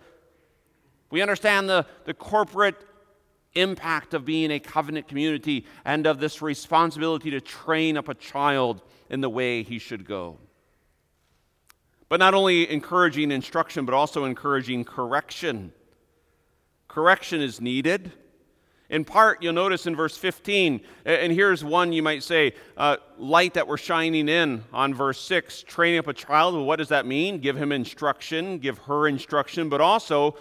We 1.10 1.22
understand 1.22 1.70
the, 1.70 1.86
the 2.04 2.14
corporate 2.14 2.76
impact 3.54 4.14
of 4.14 4.24
being 4.24 4.50
a 4.50 4.60
covenant 4.60 5.08
community 5.08 5.66
and 5.84 6.06
of 6.06 6.18
this 6.18 6.42
responsibility 6.42 7.30
to 7.30 7.40
train 7.40 7.96
up 7.96 8.08
a 8.08 8.14
child 8.14 8.82
in 9.10 9.20
the 9.20 9.30
way 9.30 9.62
he 9.62 9.78
should 9.78 10.04
go. 10.04 10.38
But 12.08 12.20
not 12.20 12.34
only 12.34 12.70
encouraging 12.70 13.30
instruction, 13.30 13.86
but 13.86 13.94
also 13.94 14.24
encouraging 14.24 14.84
correction. 14.84 15.72
Correction 16.88 17.40
is 17.40 17.60
needed. 17.60 18.12
In 18.90 19.06
part, 19.06 19.42
you'll 19.42 19.54
notice 19.54 19.86
in 19.86 19.96
verse 19.96 20.18
15, 20.18 20.82
and 21.06 21.32
here's 21.32 21.64
one 21.64 21.94
you 21.94 22.02
might 22.02 22.22
say, 22.22 22.52
uh, 22.76 22.98
light 23.16 23.54
that 23.54 23.66
we're 23.66 23.78
shining 23.78 24.28
in 24.28 24.64
on 24.70 24.92
verse 24.92 25.18
6, 25.22 25.62
training 25.62 26.00
up 26.00 26.08
a 26.08 26.12
child. 26.12 26.54
Well, 26.54 26.66
what 26.66 26.76
does 26.76 26.88
that 26.88 27.06
mean? 27.06 27.38
Give 27.38 27.56
him 27.56 27.72
instruction, 27.72 28.58
give 28.58 28.76
her 28.80 29.08
instruction, 29.08 29.70
but 29.70 29.80
also 29.80 30.36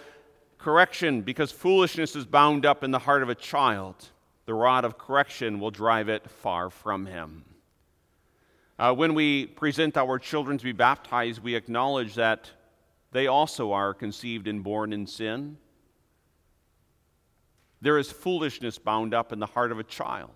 correction 0.62 1.22
because 1.22 1.50
foolishness 1.50 2.14
is 2.14 2.24
bound 2.24 2.64
up 2.64 2.84
in 2.84 2.92
the 2.92 2.98
heart 3.00 3.22
of 3.22 3.28
a 3.28 3.34
child. 3.34 3.96
The 4.46 4.54
rod 4.54 4.84
of 4.84 4.96
correction 4.96 5.58
will 5.58 5.70
drive 5.70 6.08
it 6.08 6.30
far 6.30 6.70
from 6.70 7.06
him. 7.06 7.44
Uh, 8.78 8.94
when 8.94 9.14
we 9.14 9.46
present 9.46 9.96
our 9.96 10.18
children 10.18 10.58
to 10.58 10.64
be 10.64 10.72
baptized, 10.72 11.42
we 11.42 11.54
acknowledge 11.54 12.14
that 12.14 12.50
they 13.10 13.26
also 13.26 13.72
are 13.72 13.92
conceived 13.92 14.48
and 14.48 14.64
born 14.64 14.92
in 14.92 15.06
sin. 15.06 15.58
There 17.80 17.98
is 17.98 18.10
foolishness 18.10 18.78
bound 18.78 19.12
up 19.12 19.32
in 19.32 19.40
the 19.40 19.46
heart 19.46 19.72
of 19.72 19.78
a 19.78 19.84
child. 19.84 20.30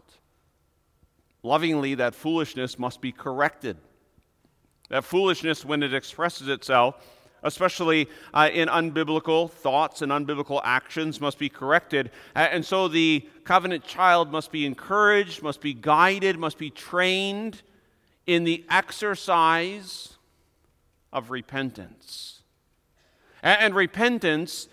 Lovingly, 1.42 1.94
that 1.94 2.14
foolishness 2.14 2.78
must 2.78 3.00
be 3.00 3.12
corrected. 3.12 3.76
That 4.88 5.04
foolishness, 5.04 5.64
when 5.64 5.82
it 5.82 5.94
expresses 5.94 6.48
itself, 6.48 7.02
especially 7.42 8.08
uh, 8.34 8.48
in 8.52 8.68
unbiblical 8.68 9.50
thoughts 9.50 10.02
and 10.02 10.12
unbiblical 10.12 10.60
actions, 10.64 11.20
must 11.20 11.38
be 11.38 11.48
corrected. 11.48 12.10
Uh, 12.34 12.40
and 12.50 12.64
so 12.64 12.88
the 12.88 13.28
covenant 13.44 13.84
child 13.84 14.30
must 14.32 14.50
be 14.50 14.66
encouraged, 14.66 15.42
must 15.42 15.60
be 15.60 15.74
guided, 15.74 16.38
must 16.38 16.58
be 16.58 16.70
trained 16.70 17.62
in 18.26 18.44
the 18.44 18.64
exercise 18.70 20.14
of 21.12 21.30
repentance. 21.30 22.42
And, 23.42 23.60
and 23.60 23.74
repentance, 23.74 24.68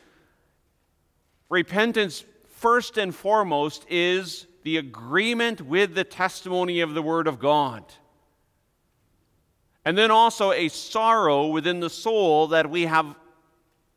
repentance 1.49 2.23
first 2.49 2.97
and 2.97 3.13
foremost 3.13 3.85
is 3.89 4.47
the 4.63 4.77
agreement 4.77 5.61
with 5.61 5.95
the 5.95 6.03
testimony 6.03 6.79
of 6.79 6.93
the 6.93 7.01
Word 7.01 7.27
of 7.27 7.39
God. 7.39 7.83
And 9.85 9.97
then 9.97 10.11
also 10.11 10.51
a 10.51 10.69
sorrow 10.69 11.47
within 11.47 11.79
the 11.79 11.89
soul 11.89 12.47
that 12.47 12.69
we 12.69 12.83
have 12.83 13.15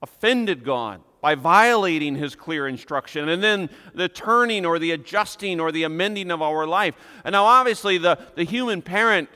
offended 0.03 0.65
God 0.65 1.01
by 1.21 1.35
violating 1.35 2.15
his 2.15 2.37
clear 2.37 2.69
instruction, 2.69 3.29
and 3.29 3.43
then 3.43 3.69
the 3.95 4.09
turning 4.09 4.65
or 4.65 4.79
the 4.79 4.93
adjusting 4.93 5.59
or 5.59 5.73
the 5.73 5.83
amending 5.83 6.31
of 6.31 6.43
our 6.43 6.67
life. 6.67 6.95
And 7.25 7.33
now, 7.33 7.45
obviously, 7.45 7.99
the, 7.99 8.19
the 8.37 8.45
human 8.45 8.83
parent 8.83 9.29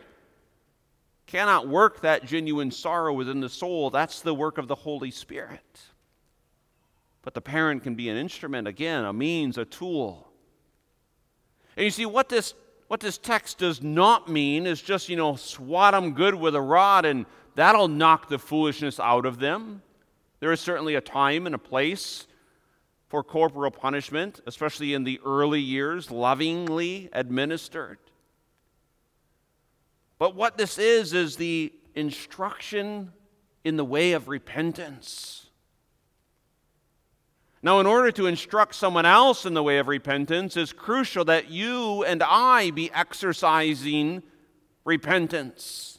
cannot 1.26 1.68
work 1.68 2.02
that 2.02 2.26
genuine 2.26 2.70
sorrow 2.70 3.12
within 3.12 3.40
the 3.40 3.48
soul. 3.48 3.90
That's 3.90 4.20
the 4.20 4.34
work 4.34 4.58
of 4.58 4.68
the 4.68 4.74
Holy 4.74 5.10
Spirit. 5.10 5.80
But 7.22 7.34
the 7.34 7.40
parent 7.40 7.82
can 7.82 7.94
be 7.94 8.08
an 8.08 8.16
instrument, 8.16 8.68
again, 8.68 9.04
a 9.04 9.12
means, 9.12 9.58
a 9.58 9.64
tool. 9.64 10.28
And 11.76 11.84
you 11.84 11.90
see, 11.90 12.06
what 12.06 12.28
this, 12.28 12.54
what 12.90 12.98
this 12.98 13.18
text 13.18 13.58
does 13.58 13.80
not 13.80 14.28
mean 14.28 14.66
is 14.66 14.82
just, 14.82 15.08
you 15.08 15.14
know, 15.14 15.36
swat 15.36 15.94
them 15.94 16.12
good 16.12 16.34
with 16.34 16.56
a 16.56 16.60
rod 16.60 17.04
and 17.04 17.24
that'll 17.54 17.86
knock 17.86 18.28
the 18.28 18.36
foolishness 18.36 18.98
out 18.98 19.26
of 19.26 19.38
them. 19.38 19.80
There 20.40 20.50
is 20.50 20.58
certainly 20.58 20.96
a 20.96 21.00
time 21.00 21.46
and 21.46 21.54
a 21.54 21.58
place 21.58 22.26
for 23.06 23.22
corporal 23.22 23.70
punishment, 23.70 24.40
especially 24.44 24.92
in 24.92 25.04
the 25.04 25.20
early 25.24 25.60
years, 25.60 26.10
lovingly 26.10 27.08
administered. 27.12 27.98
But 30.18 30.34
what 30.34 30.58
this 30.58 30.76
is, 30.76 31.12
is 31.12 31.36
the 31.36 31.72
instruction 31.94 33.12
in 33.62 33.76
the 33.76 33.84
way 33.84 34.14
of 34.14 34.26
repentance. 34.26 35.39
Now, 37.62 37.78
in 37.78 37.86
order 37.86 38.10
to 38.12 38.26
instruct 38.26 38.74
someone 38.74 39.04
else 39.04 39.44
in 39.44 39.52
the 39.52 39.62
way 39.62 39.78
of 39.78 39.88
repentance, 39.88 40.56
it's 40.56 40.72
crucial 40.72 41.26
that 41.26 41.50
you 41.50 42.04
and 42.04 42.22
I 42.22 42.70
be 42.70 42.90
exercising 42.92 44.22
repentance. 44.84 45.98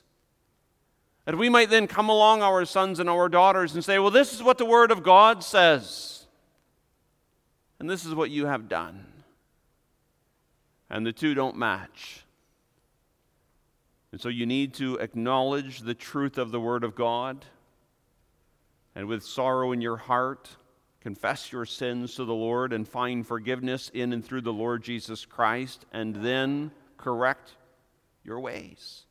That 1.26 1.38
we 1.38 1.50
might 1.50 1.70
then 1.70 1.86
come 1.86 2.10
along, 2.10 2.42
our 2.42 2.66
sons 2.66 3.00
and 3.00 3.08
our 3.08 3.30
daughters, 3.30 3.76
and 3.76 3.86
say, 3.86 4.00
Well, 4.00 4.10
this 4.10 4.34
is 4.34 4.42
what 4.42 4.58
the 4.58 4.66
Word 4.66 4.92
of 4.92 5.04
God 5.04 5.44
says, 5.44 6.26
and 7.80 7.90
this 7.90 8.06
is 8.06 8.16
what 8.16 8.32
you 8.32 8.48
have 8.48 8.68
done. 8.68 9.06
And 10.90 11.06
the 11.06 11.14
two 11.14 11.34
don't 11.36 11.56
match. 11.56 12.26
And 14.12 14.20
so 14.20 14.28
you 14.28 14.46
need 14.46 14.74
to 14.74 14.98
acknowledge 14.98 15.82
the 15.82 15.94
truth 15.94 16.38
of 16.38 16.52
the 16.52 16.60
Word 16.60 16.84
of 16.84 16.96
God, 16.96 17.46
and 18.96 19.08
with 19.08 19.24
sorrow 19.24 19.72
in 19.72 19.80
your 19.80 19.98
heart, 19.98 20.50
confess 21.02 21.52
your 21.52 21.66
sins 21.66 22.16
to 22.16 22.26
the 22.26 22.34
Lord 22.34 22.74
and 22.74 22.88
find 22.88 23.26
forgiveness 23.26 23.90
in 23.94 24.14
and 24.14 24.24
through 24.24 24.42
the 24.42 24.54
Lord 24.54 24.84
Jesus 24.84 25.26
Christ, 25.26 25.86
and 25.92 26.16
then 26.16 26.72
correct 26.98 27.52
your 28.24 28.40
ways. 28.40 29.04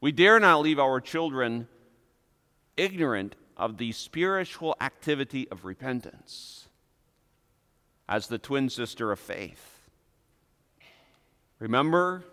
We 0.00 0.12
dare 0.12 0.38
not 0.38 0.60
leave 0.60 0.78
our 0.78 1.00
children 1.00 1.66
ignorant 2.76 3.36
of 3.56 3.78
the 3.78 3.92
spiritual 3.92 4.76
activity 4.80 5.48
of 5.50 5.64
repentance 5.64 6.68
as 8.08 8.26
the 8.26 8.38
twin 8.38 8.68
sister 8.68 9.12
of 9.12 9.18
faith. 9.18 9.80
Remember, 11.58 12.24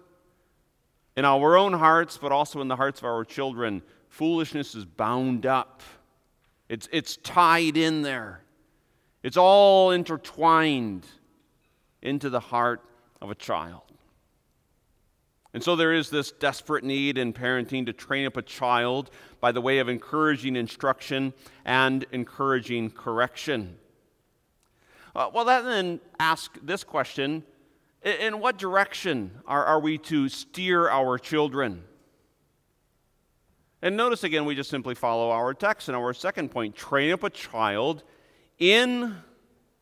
in 1.16 1.26
our 1.26 1.56
own 1.56 1.74
hearts, 1.74 2.18
but 2.18 2.32
also 2.32 2.62
in 2.62 2.68
the 2.68 2.76
hearts 2.76 3.00
of 3.00 3.06
our 3.06 3.24
children, 3.24 3.82
foolishness 4.10 4.76
is 4.76 4.86
bound 4.86 5.46
up, 5.46 5.82
it's, 6.72 6.88
it's 6.94 7.18
tied 7.18 7.76
in 7.76 8.02
there, 8.02 8.40
it's 9.24 9.36
all 9.36 9.92
intertwined 9.92 11.06
into 12.02 12.30
the 12.30 12.40
heart 12.40 12.82
of 13.22 13.30
a 13.30 13.36
child. 13.36 13.82
And 15.54 15.62
so 15.62 15.76
there 15.76 15.92
is 15.92 16.10
this 16.10 16.32
desperate 16.32 16.86
need 16.86 17.18
in 17.18 17.34
parenting 17.34 17.86
to 17.88 17.94
train 17.94 18.26
up 18.26 18.38
a 18.38 18.42
child 18.42 19.12
by 19.42 19.52
the 19.52 19.60
way 19.60 19.80
of 19.80 19.90
encouraging 19.90 20.56
instruction 20.56 21.34
and 21.66 22.06
encouraging 22.14 22.92
correction. 22.92 23.78
Uh, 25.14 25.30
well, 25.34 25.44
that 25.44 25.66
then 25.66 26.00
asks 26.22 26.58
this 26.64 26.86
question 26.86 27.44
In 28.02 28.40
what 28.40 28.58
direction 28.58 29.32
are, 29.46 29.66
are 29.66 29.82
we 29.82 29.98
to 29.98 30.30
steer 30.30 30.90
our 30.90 31.18
children? 31.18 31.84
And 33.82 33.98
notice 33.98 34.24
again, 34.24 34.46
we 34.46 34.56
just 34.56 34.70
simply 34.70 34.94
follow 34.94 35.32
our 35.32 35.54
text 35.54 35.88
and 35.88 35.98
our 35.98 36.14
second 36.14 36.50
point 36.50 36.76
train 36.76 37.12
up 37.12 37.24
a 37.24 37.30
child 37.30 38.04
in 38.60 39.16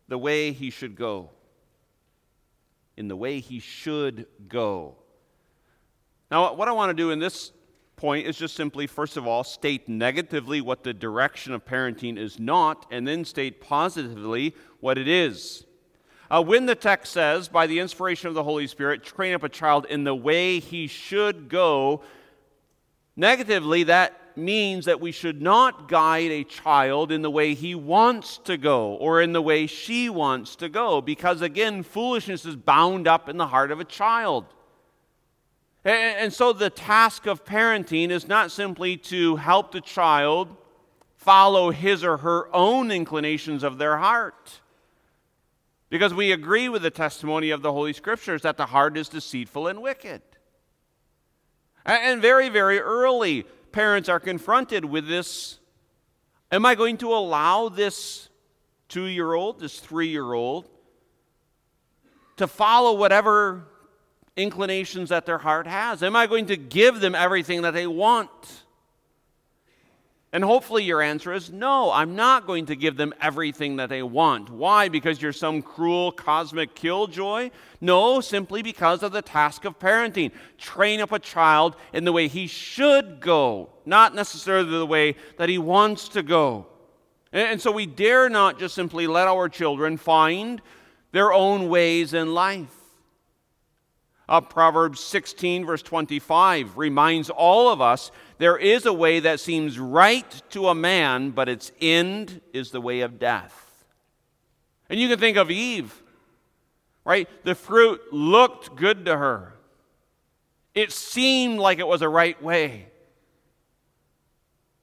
the 0.08 0.18
way 0.18 0.52
he 0.52 0.70
should 0.70 0.96
go. 0.96 1.32
In 2.96 3.08
the 3.08 3.16
way 3.16 3.40
he 3.40 3.60
should 3.60 4.26
go. 4.48 4.96
Now, 6.32 6.54
what 6.54 6.68
I 6.68 6.72
want 6.72 6.92
to 6.92 6.94
do 6.94 7.12
in 7.12 7.20
this 7.20 7.52
point 7.96 8.26
is 8.26 8.38
just 8.38 8.56
simply, 8.56 8.88
first 8.88 9.18
of 9.18 9.28
all, 9.28 9.44
state 9.44 9.90
negatively 9.90 10.62
what 10.62 10.84
the 10.84 10.94
direction 10.94 11.54
of 11.54 11.66
parenting 11.66 12.18
is 12.18 12.40
not, 12.40 12.86
and 12.92 13.06
then 13.06 13.26
state 13.26 13.60
positively 13.60 14.56
what 14.80 14.98
it 14.98 15.08
is. 15.08 15.66
Uh, 16.32 16.42
when 16.42 16.66
the 16.66 16.76
text 16.76 17.12
says, 17.12 17.50
by 17.50 17.68
the 17.68 17.80
inspiration 17.80 18.28
of 18.28 18.36
the 18.36 18.44
Holy 18.44 18.68
Spirit, 18.68 19.04
train 19.04 19.34
up 19.34 19.44
a 19.44 19.50
child 19.50 19.86
in 19.90 20.04
the 20.04 20.16
way 20.16 20.60
he 20.60 20.88
should 20.88 21.50
go, 21.50 22.02
negatively, 23.20 23.84
that 23.84 24.38
means 24.38 24.86
that 24.86 25.02
we 25.02 25.12
should 25.12 25.42
not 25.42 25.90
guide 25.90 26.32
a 26.32 26.44
child 26.44 27.12
in 27.12 27.22
the 27.22 27.30
way 27.30 27.54
he 27.54 27.76
wants 27.76 28.38
to 28.38 28.58
go 28.58 28.94
or 28.96 29.22
in 29.22 29.34
the 29.34 29.42
way 29.42 29.68
she 29.68 30.10
wants 30.10 30.56
to 30.56 30.70
go, 30.70 31.02
because 31.02 31.42
again, 31.42 31.84
foolishness 31.84 32.46
is 32.46 32.56
bound 32.56 33.08
up 33.08 33.28
in 33.28 33.38
the 33.38 33.48
heart 33.48 33.72
of 33.72 33.80
a 33.80 33.86
child. 33.86 34.46
And 35.84 36.34
so 36.34 36.54
the 36.54 36.70
task 36.70 37.26
of 37.26 37.46
parenting 37.46 38.10
is 38.10 38.28
not 38.28 38.52
simply 38.52 38.98
to 38.98 39.38
help 39.38 39.72
the 39.72 39.82
child 39.82 40.56
follow 41.16 41.72
his 41.72 42.04
or 42.04 42.18
her 42.18 42.54
own 42.54 42.92
inclinations 42.92 43.64
of 43.64 43.78
their 43.78 43.98
heart. 43.98 44.62
Because 45.90 46.14
we 46.14 46.32
agree 46.32 46.70
with 46.70 46.82
the 46.82 46.92
testimony 46.92 47.50
of 47.50 47.62
the 47.62 47.74
Holy 47.74 47.94
Scriptures 47.94 48.44
that 48.44 48.58
the 48.58 48.68
heart 48.68 48.98
is 48.98 49.10
deceitful 49.10 49.68
and 49.68 49.82
wicked. 49.82 50.22
And 51.90 52.22
very, 52.22 52.50
very 52.50 52.80
early, 52.80 53.44
parents 53.72 54.10
are 54.10 54.20
confronted 54.20 54.86
with 54.86 55.08
this 55.08 55.60
Am 56.52 56.66
I 56.66 56.74
going 56.74 56.98
to 56.98 57.14
allow 57.14 57.70
this 57.70 58.30
two 58.88 59.06
year 59.06 59.34
old, 59.34 59.60
this 59.60 59.80
three 59.80 60.08
year 60.08 60.34
old, 60.34 60.68
to 62.38 62.48
follow 62.48 62.94
whatever 62.94 63.68
inclinations 64.36 65.10
that 65.10 65.28
their 65.28 65.38
heart 65.38 65.68
has? 65.68 66.02
Am 66.02 66.16
I 66.16 66.26
going 66.26 66.48
to 66.48 66.58
give 66.58 67.02
them 67.02 67.14
everything 67.14 67.62
that 67.62 67.76
they 67.76 67.86
want? 67.86 68.32
And 70.32 70.44
hopefully, 70.44 70.84
your 70.84 71.02
answer 71.02 71.34
is 71.34 71.52
no, 71.52 71.92
I'm 71.92 72.16
not 72.16 72.46
going 72.46 72.68
to 72.68 72.76
give 72.76 72.98
them 72.98 73.16
everything 73.20 73.78
that 73.78 73.90
they 73.90 74.04
want. 74.04 74.52
Why? 74.52 74.88
Because 74.88 75.20
you're 75.20 75.34
some 75.34 75.64
cruel 75.64 76.12
cosmic 76.12 76.76
killjoy? 76.76 77.50
No, 77.82 78.22
simply 78.22 78.62
because 78.62 79.02
of 79.02 79.12
the 79.12 79.24
task 79.24 79.66
of 79.66 79.80
parenting. 79.80 80.32
Train 80.60 81.02
up 81.02 81.12
a 81.12 81.18
child 81.18 81.76
in 81.94 82.06
the 82.06 82.12
way 82.12 82.28
he 82.28 82.46
should 82.46 83.20
go, 83.20 83.70
not 83.88 84.14
necessarily 84.14 84.70
the 84.70 84.86
way 84.86 85.16
that 85.38 85.50
he 85.50 85.58
wants 85.58 86.10
to 86.10 86.22
go. 86.22 86.68
And 87.32 87.60
so 87.60 87.72
we 87.72 87.88
dare 87.88 88.30
not 88.30 88.60
just 88.60 88.76
simply 88.76 89.08
let 89.08 89.28
our 89.28 89.50
children 89.50 89.98
find 89.98 90.62
their 91.12 91.34
own 91.34 91.70
ways 91.70 92.14
in 92.14 92.36
life. 92.36 92.76
Uh, 94.28 94.42
Proverbs 94.42 95.00
16, 95.00 95.66
verse 95.66 95.82
25, 95.82 96.78
reminds 96.78 97.32
all 97.32 97.72
of 97.72 97.82
us 97.82 98.12
there 98.40 98.58
is 98.58 98.86
a 98.86 98.94
way 98.94 99.20
that 99.20 99.42
seems 99.42 99.78
right 99.78 100.42
to 100.52 100.70
a 100.70 100.76
man, 100.76 101.32
but 101.32 101.50
its 101.50 101.74
end 101.80 102.42
is 102.54 102.72
the 102.72 102.82
way 102.82 103.02
of 103.02 103.20
death. 103.20 103.86
And 104.90 105.00
you 105.00 105.10
can 105.10 105.20
think 105.20 105.38
of 105.38 105.52
Eve, 105.52 106.02
right? 107.04 107.30
The 107.44 107.54
fruit 107.54 108.02
looked 108.12 108.76
good 108.76 109.06
to 109.06 109.18
her, 109.18 109.54
it 110.74 110.92
seemed 110.92 111.60
like 111.60 111.80
it 111.80 111.88
was 111.88 112.02
a 112.02 112.10
right 112.10 112.42
way. 112.42 112.88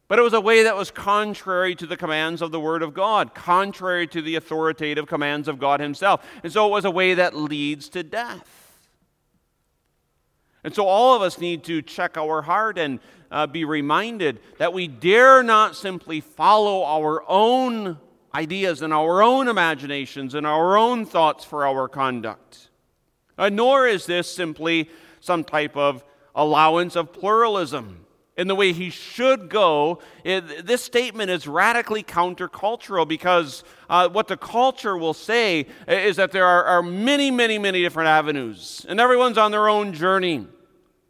But 0.08 0.20
it 0.20 0.22
was 0.22 0.34
a 0.34 0.40
way 0.40 0.62
that 0.62 0.76
was 0.76 0.92
contrary 0.92 1.74
to 1.76 1.86
the 1.86 1.96
commands 1.96 2.40
of 2.40 2.52
the 2.52 2.60
Word 2.60 2.82
of 2.82 2.94
God, 2.94 3.34
contrary 3.34 4.06
to 4.08 4.22
the 4.22 4.36
authoritative 4.36 5.08
commands 5.08 5.48
of 5.48 5.58
God 5.58 5.80
Himself. 5.80 6.24
And 6.44 6.52
so 6.52 6.68
it 6.68 6.70
was 6.70 6.84
a 6.84 6.92
way 6.92 7.14
that 7.14 7.34
leads 7.34 7.88
to 7.88 8.04
death. 8.04 8.78
And 10.62 10.74
so 10.74 10.86
all 10.86 11.16
of 11.16 11.22
us 11.22 11.38
need 11.38 11.64
to 11.64 11.82
check 11.82 12.16
our 12.16 12.42
heart 12.42 12.78
and 12.78 13.00
uh, 13.30 13.46
be 13.46 13.64
reminded 13.64 14.40
that 14.58 14.72
we 14.72 14.88
dare 14.88 15.42
not 15.42 15.76
simply 15.76 16.20
follow 16.20 16.84
our 16.84 17.24
own 17.28 17.98
ideas 18.34 18.82
and 18.82 18.92
our 18.92 19.22
own 19.22 19.48
imaginations 19.48 20.34
and 20.34 20.46
our 20.46 20.76
own 20.76 21.06
thoughts 21.06 21.44
for 21.44 21.66
our 21.66 21.88
conduct. 21.88 22.68
Uh, 23.38 23.48
nor 23.48 23.86
is 23.86 24.06
this 24.06 24.34
simply 24.34 24.90
some 25.20 25.42
type 25.44 25.76
of 25.76 26.04
allowance 26.34 26.96
of 26.96 27.12
pluralism. 27.12 28.06
in 28.36 28.48
the 28.48 28.54
way 28.54 28.72
he 28.72 28.90
should 28.90 29.48
go, 29.48 29.98
it, 30.22 30.66
this 30.66 30.82
statement 30.82 31.30
is 31.30 31.48
radically 31.48 32.02
countercultural 32.02 33.08
because 33.08 33.64
uh, 33.88 34.08
what 34.08 34.28
the 34.28 34.36
culture 34.36 34.96
will 34.96 35.14
say 35.14 35.66
is 35.88 36.16
that 36.16 36.32
there 36.32 36.44
are, 36.44 36.64
are 36.64 36.82
many, 36.82 37.30
many, 37.30 37.58
many 37.58 37.80
different 37.80 38.08
avenues, 38.08 38.84
and 38.88 39.00
everyone's 39.00 39.38
on 39.38 39.50
their 39.50 39.68
own 39.68 39.94
journey, 39.94 40.46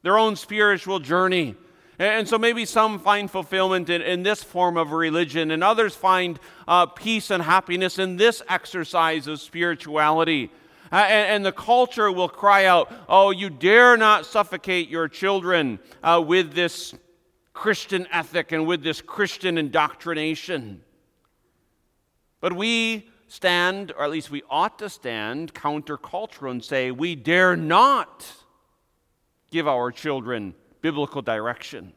their 0.03 0.17
own 0.17 0.37
spiritual 0.37 1.01
journey. 1.01 1.57
And 1.99 2.29
so 2.29 2.39
maybe 2.39 2.67
some 2.67 2.99
find 2.99 3.31
fulfillment 3.31 3.89
in, 3.89 4.03
in 4.03 4.23
this 4.23 4.43
form 4.43 4.77
of 4.77 4.93
religion, 4.93 5.51
and 5.51 5.65
others 5.65 5.97
find 5.97 6.39
uh, 6.69 6.87
peace 6.87 7.31
and 7.31 7.43
happiness 7.43 7.99
in 7.99 8.17
this 8.17 8.43
exercise 8.49 9.27
of 9.27 9.41
spirituality. 9.41 10.51
Uh, 10.93 10.97
and, 10.97 11.29
and, 11.29 11.47
the 11.47 11.53
culture 11.53 12.13
will 12.13 12.29
cry 12.29 12.67
out, 12.67 12.93
Oh, 13.09 13.31
you 13.31 13.51
dare 13.51 13.97
not 13.97 14.27
suffocate 14.27 14.89
your 14.89 15.09
children 15.09 15.81
uh, 16.03 16.23
with 16.25 16.53
this 16.53 16.95
Christian 17.53 18.07
ethic 18.13 18.53
and 18.53 18.67
with 18.67 18.83
this 18.83 19.01
Christian 19.01 19.59
indoctrination. 19.59 20.83
But 22.41 22.53
we 22.53 23.09
stand, 23.27 23.93
or 23.97 24.05
at 24.05 24.11
least 24.11 24.31
we 24.31 24.43
ought 24.49 24.79
to 24.79 24.89
stand, 24.89 25.55
countercultural 25.55 26.51
and 26.51 26.65
say, 26.65 26.91
We 26.91 27.17
dare 27.17 27.57
not 27.57 28.25
give 29.51 29.67
our 29.67 29.91
children 29.91 30.55
biblical 30.87 31.21
direction. 31.21 31.93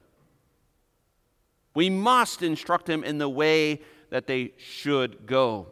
We 1.75 1.91
must 1.91 2.41
instruct 2.41 2.87
them 2.87 3.03
in 3.03 3.19
the 3.19 3.29
way 3.29 3.81
that 4.09 4.25
they 4.25 4.53
should 4.57 5.27
go. 5.27 5.67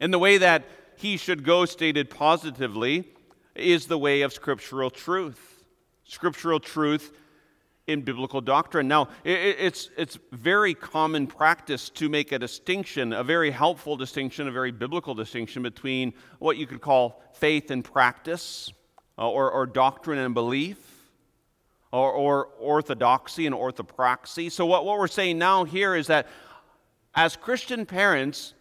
In 0.00 0.12
the 0.12 0.20
way 0.20 0.38
that 0.38 0.62
he 0.94 1.16
should 1.16 1.42
go, 1.42 1.64
stated 1.64 2.08
positively, 2.10 3.08
is 3.56 3.86
the 3.86 3.98
way 3.98 4.22
of 4.22 4.32
scriptural 4.32 4.90
truth. 4.90 5.64
Scriptural 6.04 6.60
truth 6.60 7.12
in 7.88 8.02
biblical 8.02 8.40
doctrine. 8.40 8.86
Now, 8.86 9.08
it's, 9.24 9.90
it's 9.96 10.16
very 10.30 10.72
common 10.72 11.26
practice 11.26 11.90
to 11.90 12.08
make 12.08 12.30
a 12.30 12.38
distinction, 12.38 13.12
a 13.12 13.24
very 13.24 13.50
helpful 13.50 13.96
distinction, 13.96 14.46
a 14.46 14.52
very 14.52 14.70
biblical 14.70 15.14
distinction 15.14 15.64
between 15.64 16.14
what 16.38 16.58
you 16.58 16.68
could 16.68 16.80
call 16.80 17.20
faith 17.32 17.72
and 17.72 17.84
practice, 17.84 18.72
uh, 19.18 19.28
or, 19.28 19.50
or 19.50 19.66
doctrine 19.66 20.20
and 20.20 20.32
belief, 20.32 20.93
or, 21.94 22.12
or 22.12 22.46
orthodoxy 22.58 23.46
and 23.46 23.54
orthopraxy. 23.54 24.50
So, 24.50 24.66
what, 24.66 24.84
what 24.84 24.98
we're 24.98 25.06
saying 25.06 25.38
now 25.38 25.64
here 25.64 25.94
is 25.94 26.08
that 26.08 26.26
as 27.14 27.36
Christian 27.36 27.86
parents, 27.86 28.54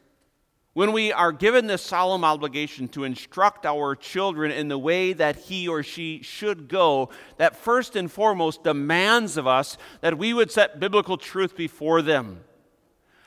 when 0.73 0.91
we 0.91 1.11
are 1.11 1.31
given 1.31 1.65
this 1.65 1.81
solemn 1.81 2.23
obligation 2.23 2.87
to 2.89 3.03
instruct 3.03 3.65
our 3.65 3.95
children 3.95 4.51
in 4.51 4.67
the 4.67 4.77
way 4.77 5.13
that 5.13 5.35
he 5.35 5.67
or 5.67 5.81
she 5.81 6.21
should 6.21 6.67
go, 6.67 7.09
that 7.37 7.55
first 7.55 7.95
and 7.95 8.11
foremost 8.11 8.63
demands 8.63 9.35
of 9.37 9.47
us 9.47 9.77
that 10.01 10.17
we 10.17 10.33
would 10.33 10.51
set 10.51 10.79
biblical 10.79 11.17
truth 11.17 11.57
before 11.57 12.03
them. 12.03 12.43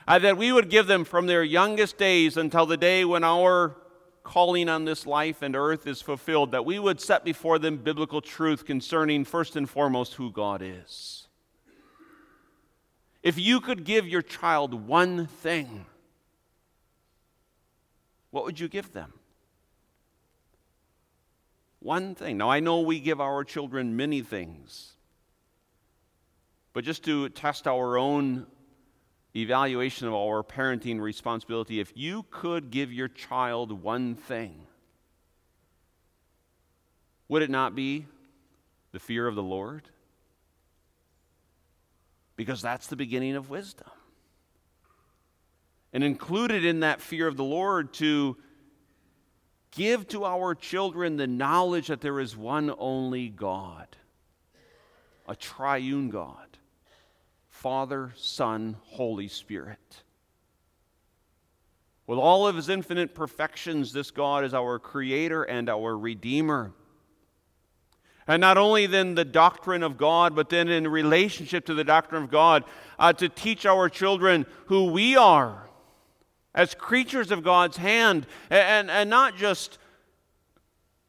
Uh, 0.07 0.21
that 0.21 0.37
we 0.37 0.53
would 0.53 0.71
give 0.71 0.87
them 0.87 1.05
from 1.05 1.27
their 1.27 1.43
youngest 1.43 1.99
days 1.99 2.37
until 2.37 2.65
the 2.65 2.77
day 2.77 3.05
when 3.05 3.25
our 3.25 3.77
calling 4.27 4.69
on 4.69 4.85
this 4.85 5.07
life 5.07 5.41
and 5.41 5.55
earth 5.55 5.87
is 5.87 6.03
fulfilled, 6.03 6.51
that 6.51 6.67
we 6.67 6.81
would 6.81 7.01
set 7.01 7.25
before 7.25 7.61
them 7.61 7.77
biblical 7.77 8.21
truth 8.21 8.65
concerning, 8.65 9.25
first 9.25 9.55
and 9.55 9.71
foremost, 9.71 10.15
who 10.15 10.33
God 10.33 10.63
is. 10.63 11.29
If 13.23 13.39
you 13.39 13.61
could 13.61 13.85
give 13.85 14.07
your 14.07 14.23
child 14.23 14.75
one 14.75 15.29
thing, 15.29 15.87
what 18.33 18.45
would 18.45 18.59
you 18.59 18.67
give 18.67 18.93
them? 18.93 19.13
One 21.79 22.17
thing. 22.17 22.37
Now, 22.37 22.51
I 22.51 22.59
know 22.59 22.81
we 22.81 22.99
give 22.99 23.21
our 23.21 23.45
children 23.45 23.97
many 23.97 24.23
things, 24.23 24.95
but 26.73 26.83
just 26.83 27.05
to 27.05 27.29
test 27.29 27.69
our 27.69 27.97
own 27.97 28.49
evaluation 29.37 30.07
of 30.07 30.15
our 30.15 30.43
parenting 30.43 31.01
responsibility, 31.01 31.81
if 31.81 31.93
you 31.95 32.25
could 32.31 32.71
give 32.71 32.93
your 32.93 33.09
child 33.09 33.83
one 33.83 34.15
thing, 34.15 34.67
would 37.29 37.43
it 37.43 37.51
not 37.51 37.75
be 37.75 38.07
the 38.93 38.99
fear 38.99 39.27
of 39.27 39.35
the 39.35 39.43
Lord? 39.43 39.83
Because 42.37 42.63
that's 42.63 42.87
the 42.87 42.97
beginning 42.97 43.37
of 43.37 43.51
wisdom. 43.51 43.89
And 45.93 46.05
included 46.05 46.65
in 46.65 46.81
that 46.81 47.01
fear 47.01 47.27
of 47.27 47.37
the 47.37 47.45
Lord 47.45 47.93
to 47.95 48.37
give 49.73 50.07
to 50.09 50.25
our 50.25 50.55
children 50.55 51.17
the 51.17 51.27
knowledge 51.27 51.89
that 51.89 52.01
there 52.01 52.21
is 52.21 52.37
one 52.37 52.73
only 52.79 53.29
God, 53.29 53.89
a 55.27 55.35
triune 55.35 56.11
God 56.11 56.46
Father, 57.67 58.13
Son, 58.15 58.77
Holy 58.85 59.27
Spirit. 59.27 60.05
With 62.07 62.17
all 62.17 62.47
of 62.47 62.55
his 62.55 62.69
infinite 62.69 63.13
perfections, 63.13 63.93
this 63.93 64.13
God 64.13 64.45
is 64.45 64.55
our 64.55 64.79
creator 64.79 65.43
and 65.43 65.69
our 65.69 65.99
redeemer. 65.99 66.71
And 68.29 68.41
not 68.41 68.57
only 68.57 68.87
then 68.87 69.17
the 69.17 69.25
doctrine 69.25 69.83
of 69.83 69.99
God, 69.99 70.37
but 70.37 70.49
then 70.49 70.69
in 70.69 70.87
relationship 70.87 71.67
to 71.67 71.75
the 71.75 71.83
doctrine 71.83 72.23
of 72.23 72.31
God, 72.31 72.63
uh, 73.01 73.13
to 73.15 73.29
teach 73.29 73.67
our 73.67 73.89
children 73.89 74.47
who 74.67 74.93
we 74.93 75.17
are 75.17 75.69
as 76.55 76.73
creatures 76.73 77.33
of 77.33 77.43
God's 77.43 77.79
hand, 77.79 78.29
and, 78.49 78.89
and 78.89 79.11
not 79.11 79.37
just 79.37 79.79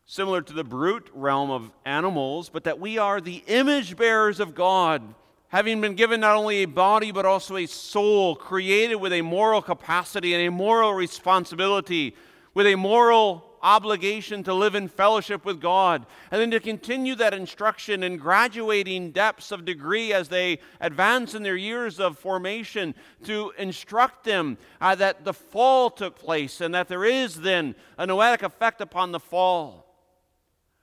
similar 0.07 0.41
to 0.41 0.53
the 0.53 0.63
brute 0.63 1.07
realm 1.13 1.51
of 1.51 1.69
animals, 1.85 2.49
but 2.49 2.63
that 2.63 2.79
we 2.79 2.97
are 2.97 3.21
the 3.21 3.43
image 3.45 3.95
bearers 3.95 4.39
of 4.39 4.55
God, 4.55 5.03
having 5.49 5.79
been 5.81 5.95
given 5.95 6.19
not 6.19 6.35
only 6.35 6.57
a 6.57 6.65
body, 6.65 7.11
but 7.11 7.25
also 7.25 7.55
a 7.55 7.65
soul, 7.65 8.35
created 8.35 8.95
with 8.95 9.13
a 9.13 9.21
moral 9.21 9.61
capacity 9.61 10.33
and 10.33 10.45
a 10.45 10.51
moral 10.51 10.93
responsibility, 10.93 12.15
with 12.53 12.67
a 12.67 12.75
moral 12.75 13.47
obligation 13.61 14.43
to 14.43 14.53
live 14.53 14.75
in 14.75 14.87
fellowship 14.87 15.43
with 15.45 15.59
God, 15.59 16.05
and 16.31 16.41
then 16.41 16.51
to 16.51 16.59
continue 16.59 17.15
that 17.15 17.33
instruction 17.33 18.03
in 18.03 18.17
graduating 18.17 19.11
depths 19.11 19.51
of 19.51 19.65
degree 19.65 20.13
as 20.13 20.29
they 20.29 20.59
advance 20.79 21.33
in 21.33 21.43
their 21.43 21.55
years 21.55 21.99
of 21.99 22.17
formation, 22.17 22.93
to 23.23 23.51
instruct 23.57 24.23
them 24.23 24.57
uh, 24.81 24.95
that 24.95 25.23
the 25.23 25.33
fall 25.33 25.89
took 25.89 26.17
place 26.17 26.61
and 26.61 26.73
that 26.75 26.87
there 26.87 27.05
is 27.05 27.35
then 27.35 27.75
a 27.97 28.05
noetic 28.05 28.43
effect 28.43 28.81
upon 28.81 29.11
the 29.11 29.19
fall. 29.19 29.86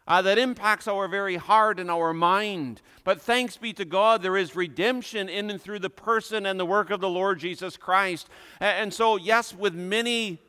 Uh, 0.06 0.20
that 0.20 0.38
impacts 0.38 0.86
our 0.86 1.08
very 1.08 1.36
heart 1.36 1.80
and 1.80 1.90
our 1.90 2.12
mind. 2.12 2.82
But 3.04 3.22
thanks 3.22 3.56
be 3.56 3.72
to 3.74 3.86
God, 3.86 4.22
there 4.22 4.36
is 4.36 4.54
redemption 4.54 5.30
in 5.30 5.50
and 5.50 5.60
through 5.60 5.78
the 5.78 5.88
person 5.88 6.44
and 6.44 6.60
the 6.60 6.66
work 6.66 6.90
of 6.90 7.00
the 7.00 7.08
Lord 7.08 7.38
Jesus 7.38 7.78
Christ. 7.78 8.28
And 8.60 8.92
so, 8.92 9.16
yes, 9.16 9.54
with 9.54 9.74
many 9.74 10.40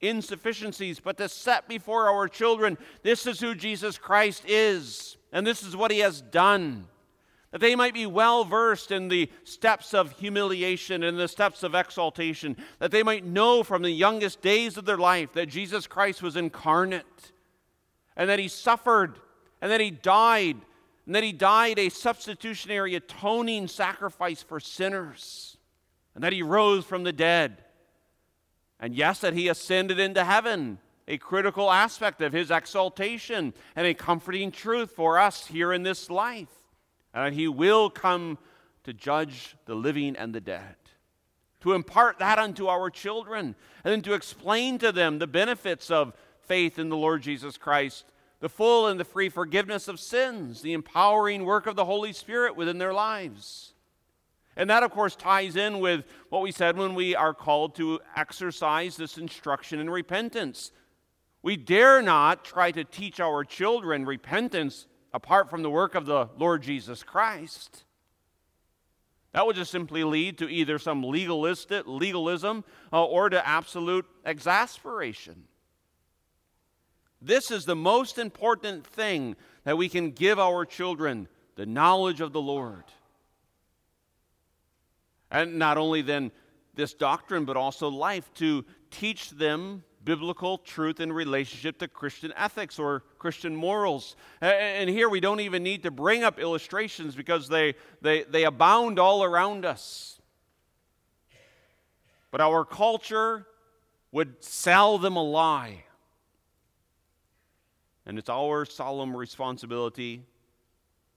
insufficiencies, 0.00 0.98
but 0.98 1.16
to 1.18 1.28
set 1.28 1.68
before 1.68 2.08
our 2.08 2.26
children 2.26 2.78
this 3.02 3.26
is 3.26 3.40
who 3.40 3.54
Jesus 3.54 3.98
Christ 3.98 4.44
is, 4.46 5.16
and 5.32 5.46
this 5.46 5.62
is 5.62 5.76
what 5.76 5.90
he 5.90 5.98
has 6.00 6.20
done. 6.20 6.86
That 7.52 7.60
they 7.60 7.74
might 7.74 7.94
be 7.94 8.06
well 8.06 8.44
versed 8.44 8.92
in 8.92 9.08
the 9.08 9.28
steps 9.42 9.92
of 9.92 10.12
humiliation 10.12 11.02
and 11.02 11.18
the 11.18 11.26
steps 11.26 11.62
of 11.64 11.74
exaltation, 11.74 12.56
that 12.78 12.92
they 12.92 13.02
might 13.02 13.24
know 13.24 13.64
from 13.64 13.82
the 13.82 13.90
youngest 13.90 14.40
days 14.40 14.76
of 14.76 14.84
their 14.84 14.96
life 14.96 15.32
that 15.32 15.48
Jesus 15.48 15.86
Christ 15.86 16.22
was 16.22 16.36
incarnate, 16.36 17.32
and 18.20 18.30
that 18.30 18.38
he 18.38 18.46
suffered, 18.46 19.18
and 19.60 19.72
that 19.72 19.80
he 19.80 19.90
died, 19.90 20.58
and 21.06 21.14
that 21.16 21.24
he 21.24 21.32
died 21.32 21.80
a 21.80 21.88
substitutionary 21.88 22.94
atoning 22.94 23.66
sacrifice 23.66 24.44
for 24.44 24.60
sinners, 24.60 25.56
and 26.14 26.22
that 26.22 26.32
he 26.32 26.44
rose 26.44 26.84
from 26.84 27.02
the 27.02 27.12
dead 27.12 27.64
and 28.80 28.94
yes, 28.94 29.20
that 29.20 29.34
he 29.34 29.48
ascended 29.48 30.00
into 30.00 30.24
heaven, 30.24 30.78
a 31.06 31.18
critical 31.18 31.70
aspect 31.70 32.22
of 32.22 32.32
his 32.32 32.50
exaltation 32.50 33.52
and 33.76 33.86
a 33.86 33.92
comforting 33.92 34.50
truth 34.50 34.92
for 34.92 35.18
us 35.18 35.46
here 35.46 35.72
in 35.72 35.82
this 35.82 36.08
life. 36.08 36.48
And 37.12 37.26
that 37.26 37.32
he 37.34 37.46
will 37.46 37.90
come 37.90 38.38
to 38.84 38.94
judge 38.94 39.56
the 39.66 39.74
living 39.74 40.16
and 40.16 40.34
the 40.34 40.40
dead. 40.40 40.76
To 41.60 41.74
impart 41.74 42.18
that 42.20 42.38
unto 42.38 42.68
our 42.68 42.88
children, 42.88 43.54
and 43.84 43.92
then 43.92 44.00
to 44.02 44.14
explain 44.14 44.78
to 44.78 44.92
them 44.92 45.18
the 45.18 45.26
benefits 45.26 45.90
of 45.90 46.14
faith 46.50 46.80
in 46.80 46.88
the 46.88 46.96
Lord 46.96 47.22
Jesus 47.22 47.56
Christ, 47.56 48.06
the 48.40 48.48
full 48.48 48.88
and 48.88 48.98
the 48.98 49.04
free 49.04 49.28
forgiveness 49.28 49.86
of 49.86 50.00
sins, 50.00 50.62
the 50.62 50.72
empowering 50.72 51.44
work 51.44 51.68
of 51.68 51.76
the 51.76 51.84
Holy 51.84 52.12
Spirit 52.12 52.56
within 52.56 52.78
their 52.78 52.92
lives. 52.92 53.72
And 54.56 54.68
that, 54.68 54.82
of 54.82 54.90
course, 54.90 55.14
ties 55.14 55.54
in 55.54 55.78
with 55.78 56.04
what 56.28 56.42
we 56.42 56.50
said 56.50 56.76
when 56.76 56.96
we 56.96 57.14
are 57.14 57.32
called 57.32 57.76
to 57.76 58.00
exercise 58.16 58.96
this 58.96 59.16
instruction 59.16 59.78
in 59.78 59.88
repentance. 59.88 60.72
We 61.40 61.56
dare 61.56 62.02
not 62.02 62.44
try 62.44 62.72
to 62.72 62.82
teach 62.82 63.20
our 63.20 63.44
children 63.44 64.04
repentance 64.04 64.88
apart 65.14 65.50
from 65.50 65.62
the 65.62 65.70
work 65.70 65.94
of 65.94 66.04
the 66.04 66.30
Lord 66.36 66.64
Jesus 66.64 67.04
Christ. 67.04 67.84
That 69.34 69.46
would 69.46 69.54
just 69.54 69.70
simply 69.70 70.02
lead 70.02 70.38
to 70.38 70.48
either 70.48 70.80
some 70.80 71.04
legalistic 71.04 71.84
legalism 71.86 72.64
uh, 72.92 73.04
or 73.04 73.30
to 73.30 73.46
absolute 73.46 74.04
exasperation. 74.24 75.44
This 77.22 77.50
is 77.50 77.64
the 77.64 77.76
most 77.76 78.18
important 78.18 78.86
thing 78.86 79.36
that 79.64 79.76
we 79.76 79.88
can 79.88 80.10
give 80.10 80.38
our 80.38 80.64
children 80.64 81.28
the 81.56 81.66
knowledge 81.66 82.20
of 82.20 82.32
the 82.32 82.40
Lord 82.40 82.84
And 85.30 85.58
not 85.58 85.76
only 85.78 86.02
then 86.02 86.32
this 86.74 86.94
doctrine, 86.94 87.44
but 87.44 87.56
also 87.56 87.88
life 87.88 88.32
to 88.34 88.64
teach 88.90 89.30
them 89.30 89.84
biblical 90.02 90.58
truth 90.58 91.00
in 91.00 91.12
relationship 91.12 91.78
to 91.78 91.88
Christian 91.88 92.32
ethics 92.36 92.78
or 92.78 93.04
Christian 93.18 93.54
morals. 93.54 94.16
And 94.40 94.88
here 94.88 95.08
we 95.08 95.20
don't 95.20 95.40
even 95.40 95.62
need 95.62 95.82
to 95.82 95.90
bring 95.90 96.24
up 96.24 96.38
illustrations 96.38 97.14
because 97.14 97.48
they, 97.48 97.74
they, 98.00 98.22
they 98.22 98.44
abound 98.44 98.98
all 98.98 99.22
around 99.22 99.64
us. 99.64 100.20
But 102.30 102.40
our 102.40 102.64
culture 102.64 103.46
would 104.10 104.42
sell 104.42 104.98
them 104.98 105.16
a 105.16 105.22
lie. 105.22 105.84
And 108.10 108.18
it's 108.18 108.28
our 108.28 108.64
solemn 108.64 109.16
responsibility 109.16 110.24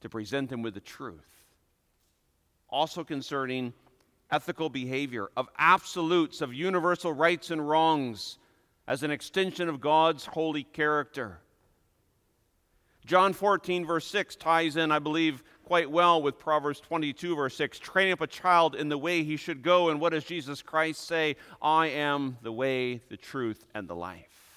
to 0.02 0.10
present 0.10 0.52
them 0.52 0.62
with 0.62 0.76
the 0.76 0.80
truth. 0.80 1.28
Also 2.70 3.04
concerning 3.04 3.74
ethical 4.30 4.70
behavior, 4.70 5.32
of 5.36 5.50
absolutes, 5.58 6.40
of 6.40 6.54
universal 6.54 7.12
rights 7.12 7.50
and 7.50 7.68
wrongs 7.68 8.38
as 8.88 9.02
an 9.02 9.10
extension 9.10 9.70
of 9.70 9.82
God's 9.82 10.28
holy 10.28 10.66
character. 10.66 11.40
John 13.08 13.34
14, 13.34 13.88
verse 13.88 14.06
6 14.06 14.36
ties 14.36 14.78
in, 14.78 14.92
I 14.92 15.00
believe, 15.00 15.44
quite 15.64 15.90
well 15.90 16.22
with 16.22 16.38
Proverbs 16.38 16.80
22, 16.80 17.36
verse 17.36 17.56
6. 17.56 17.80
Train 17.80 18.14
up 18.14 18.22
a 18.22 18.28
child 18.28 18.76
in 18.76 18.90
the 18.90 19.00
way 19.00 19.24
he 19.24 19.36
should 19.36 19.64
go. 19.64 19.90
And 19.90 20.00
what 20.00 20.12
does 20.12 20.26
Jesus 20.26 20.62
Christ 20.62 21.08
say? 21.08 21.38
I 21.60 21.88
am 21.88 22.38
the 22.44 22.52
way, 22.52 23.02
the 23.10 23.18
truth, 23.18 23.66
and 23.74 23.88
the 23.88 23.96
life. 23.96 24.53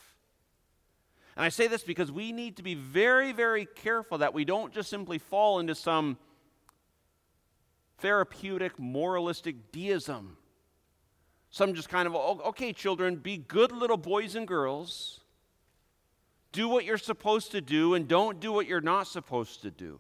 And 1.37 1.45
I 1.45 1.51
say 1.51 1.67
this 1.67 1.83
because 1.83 2.11
we 2.11 2.33
need 2.33 2.57
to 2.57 2.63
be 2.63 2.75
very, 2.75 3.33
very 3.33 3.67
careful 3.67 4.19
that 4.19 4.33
we 4.33 4.45
don't 4.45 4.73
just 4.73 4.89
simply 4.89 5.19
fall 5.19 5.61
into 5.61 5.75
some 5.75 6.17
therapeutic, 7.99 8.79
moralistic 8.79 9.71
deism 9.71 10.37
some 11.57 11.73
just 11.73 11.89
kind 11.89 12.07
of, 12.07 12.15
oh, 12.15 12.39
okay, 12.49 12.71
children, 12.71 13.17
be 13.17 13.39
good 13.39 13.73
little 13.73 13.97
boys 13.97 14.35
and 14.35 14.47
girls. 14.47 15.21
Do 16.53 16.69
what 16.69 16.85
you're 16.85 16.99
supposed 16.99 17.51
to 17.53 17.63
do 17.63 17.95
and 17.95 18.07
don't 18.07 18.41
do 18.41 18.53
what 18.53 18.67
you're 18.67 18.83
not 18.83 19.07
supposed 19.07 19.63
to 19.63 19.71
do. 19.71 19.99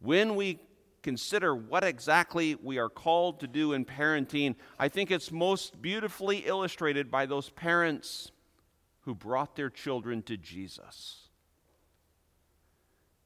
When 0.00 0.34
we 0.34 0.58
consider 1.02 1.54
what 1.54 1.84
exactly 1.84 2.56
we 2.56 2.78
are 2.78 2.88
called 2.88 3.38
to 3.40 3.46
do 3.46 3.74
in 3.74 3.84
parenting, 3.84 4.56
I 4.76 4.88
think 4.88 5.12
it's 5.12 5.30
most 5.30 5.80
beautifully 5.80 6.38
illustrated 6.38 7.12
by 7.12 7.26
those 7.26 7.50
parents 7.50 8.32
who 9.04 9.14
brought 9.14 9.56
their 9.56 9.70
children 9.70 10.22
to 10.22 10.36
Jesus. 10.36 11.28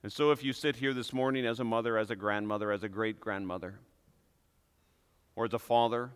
And 0.03 0.13
so, 0.13 0.31
if 0.31 0.45
you 0.45 0.53
sit 0.53 0.77
here 0.77 0.95
this 0.95 1.13
morning 1.13 1.45
as 1.45 1.61
a 1.61 1.65
mother, 1.65 1.99
as 1.99 2.11
a 2.11 2.17
grandmother, 2.17 2.71
as 2.71 2.85
a 2.85 2.89
great 2.89 3.21
grandmother, 3.21 3.79
or 5.35 5.45
as 5.45 5.55
a 5.55 5.59
father, 5.59 6.11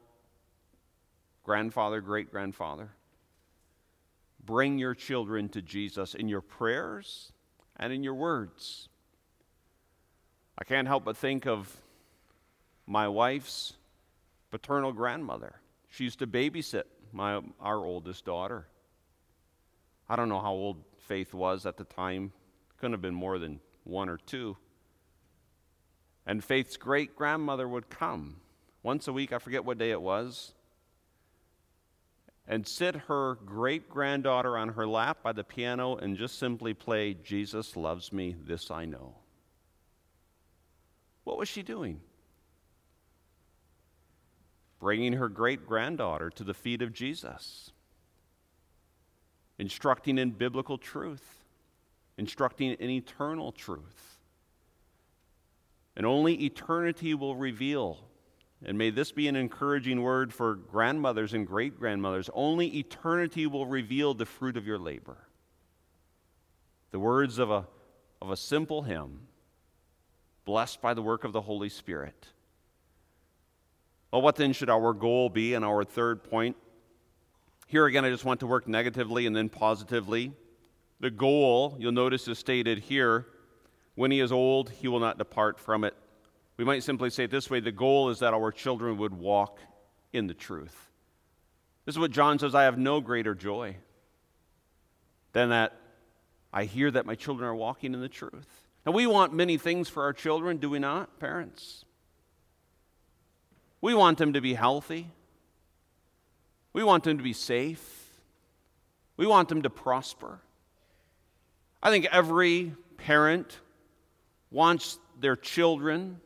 grandfather, 1.43 2.01
great 2.01 2.31
grandfather. 2.31 2.91
Bring 4.45 4.79
your 4.79 4.95
children 4.95 5.49
to 5.51 5.63
Jesus 5.63 6.15
in 6.15 6.29
your 6.29 6.41
prayers 6.41 7.33
and 7.77 7.93
in 7.93 8.03
your 8.03 8.15
words. 8.15 8.89
I 10.59 10.65
can't 10.65 10.89
help 10.89 11.05
but 11.05 11.17
think 11.17 11.47
of 11.47 11.81
my 12.87 13.09
wife's 13.09 13.75
paternal 14.51 14.93
grandmother. 14.93 15.55
She 15.89 16.05
used 16.05 16.19
to 16.19 16.27
babysit 16.27 16.85
my, 17.13 17.41
our 17.61 17.79
oldest 17.79 18.25
daughter. 18.25 18.67
I 20.13 20.17
don't 20.17 20.29
know 20.29 20.43
how 20.43 20.53
old 20.53 20.85
Faith 20.99 21.33
was 21.33 21.65
at 21.65 21.79
the 21.79 21.85
time, 21.85 22.33
couldn't 22.77 22.93
have 22.93 23.01
been 23.01 23.15
more 23.15 23.39
than 23.39 23.61
one 23.85 24.11
or 24.11 24.19
two. 24.19 24.59
And 26.27 26.45
Faith's 26.45 26.77
great 26.77 27.17
grandmother 27.17 27.67
would 27.67 27.89
come 27.89 28.37
once 28.83 29.09
a 29.09 29.13
week, 29.15 29.33
I 29.33 29.39
forget 29.39 29.65
what 29.65 29.79
day 29.79 29.91
it 29.91 30.03
was, 30.03 30.53
and 32.47 32.69
sit 32.69 32.95
her 32.95 33.37
great 33.47 33.89
granddaughter 33.89 34.59
on 34.59 34.69
her 34.69 34.87
lap 34.87 35.23
by 35.23 35.33
the 35.33 35.45
piano 35.45 35.97
and 35.97 36.15
just 36.15 36.39
simply 36.39 36.75
play, 36.75 37.15
Jesus 37.15 37.75
loves 37.75 38.13
me, 38.13 38.37
this 38.39 38.71
I 38.71 38.85
know. 38.85 39.15
What 41.25 41.39
was 41.39 41.49
she 41.49 41.63
doing? 41.63 42.03
Bringing 44.79 45.15
her 45.15 45.31
great 45.31 45.67
granddaughter 45.67 46.29
to 46.29 46.45
the 46.45 46.53
feet 46.53 46.83
of 46.83 46.93
Jesus, 46.93 47.72
instructing 49.59 50.19
in 50.19 50.31
biblical 50.31 50.79
truth, 50.79 51.45
instructing 52.19 52.73
in 52.73 52.91
eternal 52.91 53.53
truth. 53.53 54.19
And 55.97 56.07
only 56.07 56.45
eternity 56.45 57.15
will 57.15 57.37
reveal 57.37 57.99
and 58.65 58.79
may 58.79 58.91
this 58.91 59.11
be 59.11 59.27
an 59.29 59.37
encouraging 59.37 60.03
word 60.03 60.33
for 60.33 60.55
grandmothers 60.55 61.35
and 61.35 61.47
great 61.47 61.79
grandmothers. 61.79 62.31
Only 62.33 62.79
eternity 62.79 63.47
will 63.47 63.67
reveal 63.67 64.15
the 64.15 64.27
fruit 64.27 64.57
of 64.57 64.67
your 64.67 64.79
labor. 64.79 65.17
The 66.93 67.01
words 67.01 67.39
of 67.39 67.51
a, 67.51 67.67
of 68.21 68.31
a 68.31 68.37
simple 68.37 68.83
hymn, 68.83 69.27
blessed 70.45 70.81
by 70.81 70.95
the 70.95 71.03
work 71.03 71.25
of 71.25 71.33
the 71.33 71.41
Holy 71.41 71.69
Spirit. 71.69 72.29
Well, 74.13 74.23
what 74.23 74.37
then 74.37 74.53
should 74.53 74.71
our 74.71 74.93
goal 74.93 75.29
be? 75.29 75.55
And 75.55 75.65
our 75.65 75.83
third 75.83 76.23
point. 76.23 76.57
Here 77.73 77.87
again, 77.87 78.05
I 78.05 78.11
just 78.11 78.27
want 78.27 78.41
to 78.41 78.47
work 78.47 78.69
negatively 78.69 79.25
and 79.25 79.35
then 79.35 79.49
positively. 79.49 80.35
The 81.01 81.11
goal, 81.11 81.75
you'll 81.79 81.91
notice, 81.93 82.29
is 82.29 82.39
stated 82.39 82.81
here 82.81 83.25
when 83.95 84.11
he 84.11 84.21
is 84.21 84.31
old, 84.31 84.69
he 84.69 84.89
will 84.89 85.01
not 85.01 85.17
depart 85.17 85.59
from 85.59 85.83
it. 85.83 85.95
We 86.59 86.67
might 86.67 86.83
simply 86.83 87.09
say 87.09 87.25
it 87.25 87.31
this 87.31 87.49
way 87.49 87.61
the 87.61 87.73
goal 87.73 88.11
is 88.11 88.19
that 88.19 88.35
our 88.35 88.53
children 88.53 88.99
would 88.99 89.15
walk 89.15 89.59
in 90.13 90.27
the 90.27 90.35
truth. 90.35 90.91
This 91.87 91.95
is 91.95 91.99
what 91.99 92.11
John 92.11 92.39
says 92.39 92.55
I 92.55 92.65
have 92.65 92.77
no 92.77 93.01
greater 93.01 93.35
joy 93.35 93.79
than 95.33 95.49
that 95.49 95.75
I 96.53 96.65
hear 96.65 96.91
that 96.91 97.07
my 97.07 97.15
children 97.15 97.49
are 97.49 97.55
walking 97.55 97.95
in 97.95 98.03
the 98.03 98.09
truth. 98.11 98.67
Now, 98.85 98.93
we 98.93 99.07
want 99.07 99.33
many 99.33 99.57
things 99.57 99.89
for 99.89 100.03
our 100.03 100.13
children, 100.13 100.59
do 100.59 100.69
we 100.69 100.79
not, 100.79 101.19
parents? 101.19 101.87
We 103.81 103.95
want 103.95 104.19
them 104.19 104.35
to 104.35 104.43
be 104.43 104.53
healthy. 104.53 105.09
We 106.73 106.83
want 106.83 107.05
them 107.05 107.19
to 107.19 107.25
be 107.25 107.33
safe. 107.33 108.11
We 109.17 109.27
want 109.27 109.49
them 109.49 109.63
to 109.63 109.71
prosper. 109.71 110.41
I 111.83 111.91
think 111.91 112.07
every 112.11 112.75
parent 112.97 113.59
wants 114.51 114.99
their 115.21 115.37
children 115.37 116.21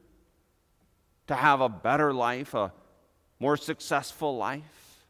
to 1.27 1.35
have 1.35 1.61
a 1.61 1.69
better 1.69 2.13
life, 2.13 2.55
a 2.55 2.73
more 3.41 3.57
successful 3.57 4.37
life. 4.37 5.05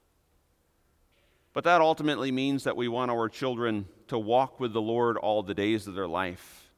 But 1.52 1.64
that 1.64 1.80
ultimately 1.80 2.30
means 2.30 2.64
that 2.64 2.76
we 2.76 2.88
want 2.88 3.10
our 3.10 3.28
children 3.28 3.86
to 4.08 4.18
walk 4.18 4.60
with 4.60 4.72
the 4.72 4.80
Lord 4.80 5.16
all 5.16 5.42
the 5.42 5.54
days 5.54 5.86
of 5.86 5.94
their 5.94 6.06
life. 6.06 6.70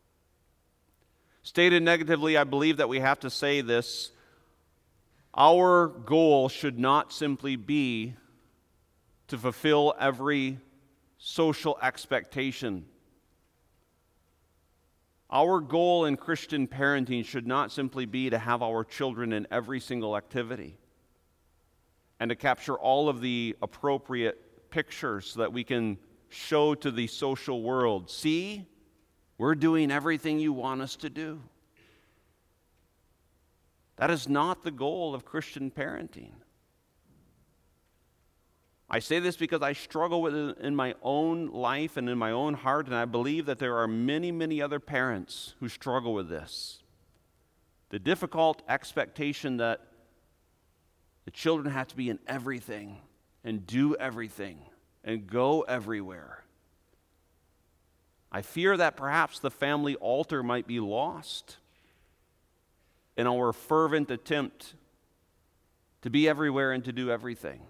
Stated 1.42 1.83
negatively, 1.83 2.37
I 2.37 2.44
believe 2.44 2.77
that 2.79 2.88
we 2.88 3.01
have 3.01 3.21
to 3.21 3.31
say 3.31 3.61
this 3.61 4.11
our 5.35 5.88
goal 5.88 6.49
should 6.49 6.79
not 6.79 7.12
simply 7.12 7.57
be 7.57 8.14
to 9.29 9.38
fulfill 9.38 9.95
every 9.99 10.59
social 11.19 11.79
expectation 11.83 12.85
our 15.31 15.61
goal 15.61 16.07
in 16.07 16.17
Christian 16.17 16.67
parenting 16.67 17.25
should 17.25 17.47
not 17.47 17.71
simply 17.71 18.07
be 18.07 18.31
to 18.31 18.38
have 18.38 18.62
our 18.62 18.83
children 18.83 19.33
in 19.33 19.47
every 19.51 19.79
single 19.79 20.17
activity 20.17 20.79
and 22.19 22.31
to 22.31 22.35
capture 22.35 22.75
all 22.75 23.09
of 23.09 23.21
the 23.21 23.55
appropriate 23.61 24.71
pictures 24.71 25.33
so 25.33 25.41
that 25.41 25.53
we 25.53 25.64
can 25.64 25.99
show 26.31 26.75
to 26.75 26.91
the 26.91 27.07
social 27.07 27.62
world 27.62 28.11
see, 28.11 28.67
we're 29.37 29.55
doing 29.55 29.91
everything 29.91 30.38
you 30.38 30.53
want 30.53 30.81
us 30.81 30.97
to 30.97 31.11
do. 31.11 31.41
That 33.97 34.11
is 34.11 34.29
not 34.29 34.62
the 34.62 34.71
goal 34.71 35.14
of 35.14 35.25
Christian 35.25 35.71
parenting. 35.71 36.33
I 38.90 39.01
say 39.01 39.18
this 39.18 39.37
because 39.37 39.61
I 39.61 39.74
struggle 39.74 40.22
with 40.22 40.35
it 40.35 40.59
in 40.59 40.74
my 40.74 40.94
own 41.03 41.48
life 41.48 41.96
and 41.98 42.09
in 42.09 42.16
my 42.16 42.31
own 42.31 42.55
heart, 42.55 42.87
and 42.87 42.94
I 42.94 43.05
believe 43.05 43.44
that 43.46 43.59
there 43.59 43.77
are 43.77 43.87
many, 43.87 44.33
many 44.33 44.62
other 44.62 44.81
parents 44.81 45.55
who 45.61 45.68
struggle 45.68 46.14
with 46.14 46.31
this. 46.31 46.83
The 47.90 47.98
difficult 47.98 48.62
expectation 48.68 49.59
that 49.59 49.81
the 51.27 51.31
children 51.31 51.72
have 51.72 51.88
to 51.88 51.96
be 51.96 52.09
in 52.09 52.18
everything 52.27 52.96
and 53.44 53.66
do 53.66 53.94
everything 53.96 54.59
and 55.05 55.27
go 55.27 55.62
everywhere. 55.62 56.44
I 58.33 58.40
fear 58.42 58.77
that 58.77 58.96
perhaps 58.96 59.38
the 59.38 59.51
family 59.51 59.96
altar 59.96 60.42
might 60.42 60.66
be 60.66 60.81
lost 60.81 61.59
in 63.16 63.27
our 63.27 63.53
fervent 63.53 64.11
attempt 64.11 64.74
to 66.03 66.11
be 66.11 66.29
everywhere 66.29 66.72
and 66.72 66.85
to 66.85 66.92
do 66.92 67.11
everything. 67.11 67.61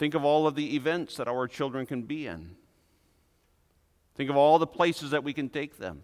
Think 0.00 0.14
of 0.14 0.24
all 0.24 0.46
of 0.46 0.54
the 0.54 0.76
events 0.76 1.18
that 1.18 1.28
our 1.28 1.46
children 1.46 1.84
can 1.84 2.04
be 2.04 2.26
in. 2.26 2.56
Think 4.14 4.30
of 4.30 4.36
all 4.38 4.58
the 4.58 4.66
places 4.66 5.10
that 5.10 5.24
we 5.24 5.34
can 5.34 5.50
take 5.50 5.76
them. 5.76 6.00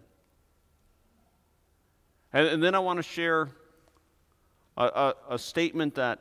And, 2.31 2.47
and 2.47 2.63
then 2.63 2.75
I 2.75 2.79
want 2.79 2.97
to 2.97 3.03
share 3.03 3.49
a, 4.77 4.83
a, 4.83 5.13
a 5.31 5.39
statement 5.39 5.95
that 5.95 6.19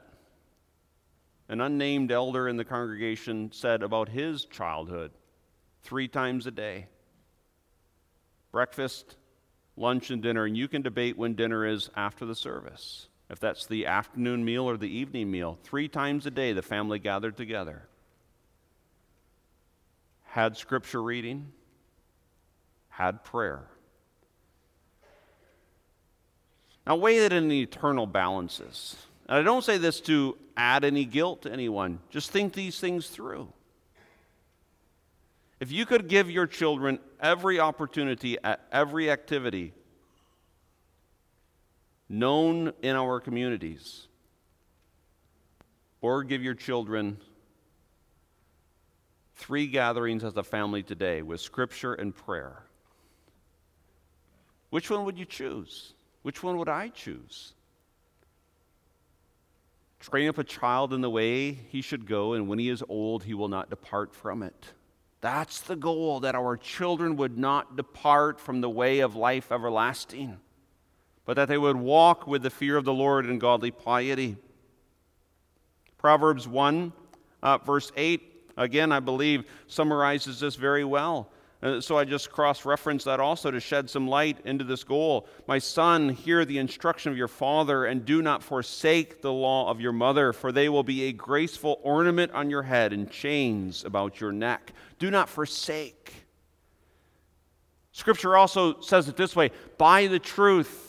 an 1.50 1.60
unnamed 1.60 2.10
elder 2.12 2.48
in 2.48 2.56
the 2.56 2.64
congregation 2.64 3.52
said 3.52 3.82
about 3.82 4.08
his 4.08 4.46
childhood 4.46 5.10
three 5.82 6.08
times 6.08 6.46
a 6.46 6.52
day 6.52 6.86
breakfast, 8.52 9.16
lunch, 9.76 10.10
and 10.10 10.22
dinner. 10.22 10.46
And 10.46 10.56
you 10.56 10.66
can 10.66 10.80
debate 10.80 11.18
when 11.18 11.34
dinner 11.34 11.66
is 11.66 11.90
after 11.94 12.24
the 12.24 12.34
service. 12.34 13.08
If 13.28 13.40
that's 13.40 13.66
the 13.66 13.86
afternoon 13.86 14.44
meal 14.44 14.64
or 14.64 14.76
the 14.76 14.88
evening 14.88 15.30
meal, 15.30 15.58
three 15.64 15.88
times 15.88 16.26
a 16.26 16.30
day 16.30 16.52
the 16.52 16.62
family 16.62 16.98
gathered 16.98 17.36
together. 17.36 17.88
Had 20.24 20.56
scripture 20.56 21.02
reading, 21.02 21.52
had 22.88 23.24
prayer. 23.24 23.64
Now, 26.86 26.94
weigh 26.96 27.18
it 27.18 27.32
in 27.32 27.48
the 27.48 27.62
eternal 27.62 28.06
balances. 28.06 28.94
And 29.28 29.38
I 29.38 29.42
don't 29.42 29.64
say 29.64 29.76
this 29.76 30.00
to 30.02 30.38
add 30.56 30.84
any 30.84 31.04
guilt 31.04 31.42
to 31.42 31.52
anyone. 31.52 31.98
Just 32.10 32.30
think 32.30 32.52
these 32.52 32.78
things 32.78 33.08
through. 33.08 33.52
If 35.58 35.72
you 35.72 35.84
could 35.84 36.06
give 36.06 36.30
your 36.30 36.46
children 36.46 37.00
every 37.20 37.58
opportunity 37.58 38.38
at 38.44 38.60
every 38.70 39.10
activity 39.10 39.72
known 42.08 42.72
in 42.82 42.96
our 42.96 43.20
communities, 43.20 44.06
or 46.00 46.22
give 46.22 46.42
your 46.42 46.54
children 46.54 47.18
three 49.34 49.66
gatherings 49.66 50.24
as 50.24 50.36
a 50.36 50.42
family 50.42 50.82
today 50.82 51.22
with 51.22 51.40
scripture 51.40 51.94
and 51.94 52.14
prayer, 52.14 52.62
which 54.70 54.90
one 54.90 55.04
would 55.04 55.18
you 55.18 55.24
choose? 55.24 55.94
Which 56.22 56.42
one 56.42 56.56
would 56.58 56.68
I 56.68 56.88
choose? 56.88 57.52
Train 60.00 60.28
up 60.28 60.38
a 60.38 60.44
child 60.44 60.92
in 60.92 61.00
the 61.00 61.10
way 61.10 61.52
he 61.52 61.80
should 61.80 62.06
go, 62.06 62.34
and 62.34 62.48
when 62.48 62.58
he 62.58 62.68
is 62.68 62.82
old, 62.88 63.24
he 63.24 63.34
will 63.34 63.48
not 63.48 63.70
depart 63.70 64.14
from 64.14 64.42
it. 64.42 64.72
That's 65.20 65.60
the 65.60 65.76
goal, 65.76 66.20
that 66.20 66.34
our 66.34 66.56
children 66.56 67.16
would 67.16 67.36
not 67.36 67.76
depart 67.76 68.40
from 68.40 68.60
the 68.60 68.70
way 68.70 69.00
of 69.00 69.16
life 69.16 69.50
everlasting, 69.50 70.38
but 71.26 71.34
that 71.34 71.48
they 71.48 71.58
would 71.58 71.76
walk 71.76 72.26
with 72.26 72.42
the 72.42 72.50
fear 72.50 72.76
of 72.76 72.84
the 72.84 72.94
Lord 72.94 73.26
and 73.26 73.40
godly 73.40 73.72
piety. 73.72 74.36
Proverbs 75.98 76.48
1, 76.48 76.92
uh, 77.42 77.58
verse 77.58 77.90
8, 77.96 78.22
again, 78.56 78.92
I 78.92 79.00
believe, 79.00 79.44
summarizes 79.66 80.40
this 80.40 80.54
very 80.54 80.84
well. 80.84 81.28
Uh, 81.62 81.80
so 81.80 81.98
I 81.98 82.04
just 82.04 82.30
cross 82.30 82.64
reference 82.64 83.02
that 83.04 83.18
also 83.18 83.50
to 83.50 83.58
shed 83.58 83.90
some 83.90 84.06
light 84.06 84.38
into 84.44 84.62
this 84.62 84.84
goal. 84.84 85.26
My 85.48 85.58
son, 85.58 86.10
hear 86.10 86.44
the 86.44 86.58
instruction 86.58 87.10
of 87.10 87.18
your 87.18 87.28
father, 87.28 87.86
and 87.86 88.04
do 88.04 88.22
not 88.22 88.42
forsake 88.42 89.20
the 89.20 89.32
law 89.32 89.68
of 89.68 89.80
your 89.80 89.92
mother, 89.92 90.32
for 90.32 90.52
they 90.52 90.68
will 90.68 90.84
be 90.84 91.04
a 91.04 91.12
graceful 91.12 91.80
ornament 91.82 92.30
on 92.32 92.50
your 92.50 92.62
head 92.62 92.92
and 92.92 93.10
chains 93.10 93.84
about 93.84 94.20
your 94.20 94.30
neck. 94.30 94.72
Do 95.00 95.10
not 95.10 95.28
forsake. 95.28 96.12
Scripture 97.90 98.36
also 98.36 98.80
says 98.80 99.08
it 99.08 99.16
this 99.16 99.34
way 99.34 99.50
buy 99.78 100.06
the 100.06 100.18
truth 100.18 100.85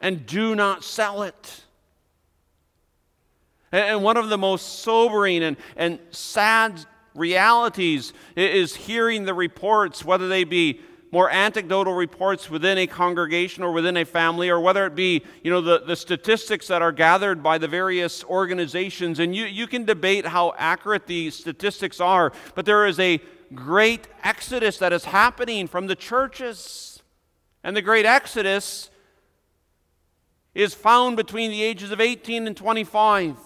and 0.00 0.26
do 0.26 0.54
not 0.54 0.84
sell 0.84 1.22
it. 1.22 1.62
And 3.72 4.02
one 4.02 4.16
of 4.16 4.28
the 4.28 4.38
most 4.38 4.80
sobering 4.80 5.42
and, 5.42 5.56
and 5.76 6.00
sad 6.10 6.84
realities 7.14 8.12
is 8.34 8.74
hearing 8.74 9.24
the 9.24 9.34
reports, 9.34 10.04
whether 10.04 10.28
they 10.28 10.44
be 10.44 10.80
more 11.12 11.28
anecdotal 11.30 11.94
reports 11.94 12.48
within 12.48 12.78
a 12.78 12.86
congregation 12.86 13.64
or 13.64 13.72
within 13.72 13.96
a 13.96 14.04
family, 14.04 14.48
or 14.48 14.60
whether 14.60 14.86
it 14.86 14.94
be, 14.94 15.24
you 15.42 15.50
know, 15.50 15.60
the, 15.60 15.80
the 15.80 15.96
statistics 15.96 16.68
that 16.68 16.82
are 16.82 16.92
gathered 16.92 17.42
by 17.42 17.58
the 17.58 17.66
various 17.66 18.22
organizations. 18.24 19.18
And 19.18 19.34
you, 19.34 19.44
you 19.44 19.66
can 19.66 19.84
debate 19.84 20.26
how 20.26 20.54
accurate 20.56 21.06
the 21.06 21.30
statistics 21.30 22.00
are, 22.00 22.32
but 22.54 22.64
there 22.64 22.86
is 22.86 22.98
a 23.00 23.20
great 23.52 24.06
exodus 24.22 24.78
that 24.78 24.92
is 24.92 25.04
happening 25.04 25.66
from 25.66 25.88
the 25.88 25.96
churches. 25.96 27.02
And 27.64 27.76
the 27.76 27.82
great 27.82 28.06
exodus 28.06 28.90
is 30.54 30.74
found 30.74 31.16
between 31.16 31.50
the 31.50 31.62
ages 31.62 31.90
of 31.90 32.00
18 32.00 32.46
and 32.46 32.56
25. 32.56 33.36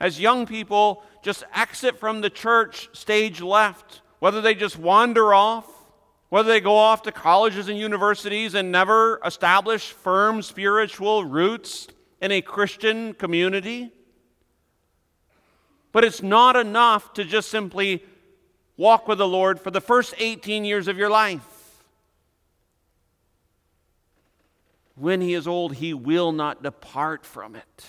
As 0.00 0.20
young 0.20 0.46
people 0.46 1.02
just 1.22 1.44
exit 1.54 1.98
from 1.98 2.20
the 2.20 2.30
church 2.30 2.88
stage 2.92 3.40
left, 3.40 4.02
whether 4.18 4.40
they 4.40 4.54
just 4.54 4.78
wander 4.78 5.32
off, 5.32 5.66
whether 6.28 6.48
they 6.48 6.60
go 6.60 6.76
off 6.76 7.02
to 7.02 7.12
colleges 7.12 7.68
and 7.68 7.78
universities 7.78 8.54
and 8.54 8.72
never 8.72 9.20
establish 9.24 9.90
firm 9.90 10.42
spiritual 10.42 11.24
roots 11.24 11.86
in 12.20 12.32
a 12.32 12.40
Christian 12.40 13.14
community. 13.14 13.92
But 15.92 16.04
it's 16.04 16.22
not 16.22 16.56
enough 16.56 17.12
to 17.12 17.24
just 17.24 17.50
simply 17.50 18.02
walk 18.76 19.06
with 19.06 19.18
the 19.18 19.28
Lord 19.28 19.60
for 19.60 19.70
the 19.70 19.80
first 19.80 20.14
18 20.18 20.64
years 20.64 20.88
of 20.88 20.98
your 20.98 21.10
life. 21.10 21.53
When 24.96 25.20
he 25.20 25.34
is 25.34 25.48
old, 25.48 25.74
he 25.74 25.92
will 25.92 26.32
not 26.32 26.62
depart 26.62 27.26
from 27.26 27.56
it. 27.56 27.86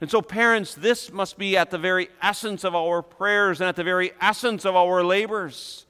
And 0.00 0.10
so, 0.10 0.22
parents, 0.22 0.74
this 0.74 1.10
must 1.12 1.38
be 1.38 1.56
at 1.56 1.70
the 1.70 1.78
very 1.78 2.08
essence 2.22 2.62
of 2.62 2.74
our 2.74 3.02
prayers 3.02 3.60
and 3.60 3.68
at 3.68 3.76
the 3.76 3.82
very 3.82 4.12
essence 4.20 4.64
of 4.64 4.76
our 4.76 5.02
labors. 5.02 5.86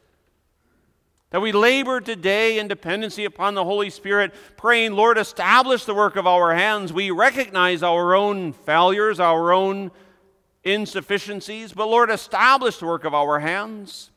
That 1.30 1.42
we 1.42 1.52
labor 1.52 2.00
today 2.00 2.58
in 2.58 2.68
dependency 2.68 3.26
upon 3.26 3.54
the 3.54 3.64
Holy 3.64 3.90
Spirit, 3.90 4.32
praying, 4.56 4.92
Lord, 4.92 5.18
establish 5.18 5.84
the 5.84 5.92
work 5.94 6.16
of 6.16 6.26
our 6.26 6.54
hands. 6.54 6.90
We 6.90 7.10
recognize 7.10 7.82
our 7.82 8.14
own 8.14 8.54
failures, 8.54 9.20
our 9.20 9.52
own 9.52 9.90
insufficiencies, 10.64 11.74
but 11.74 11.88
Lord, 11.88 12.10
establish 12.10 12.78
the 12.78 12.86
work 12.86 13.04
of 13.04 13.12
our 13.12 13.40
hands. 13.40 14.10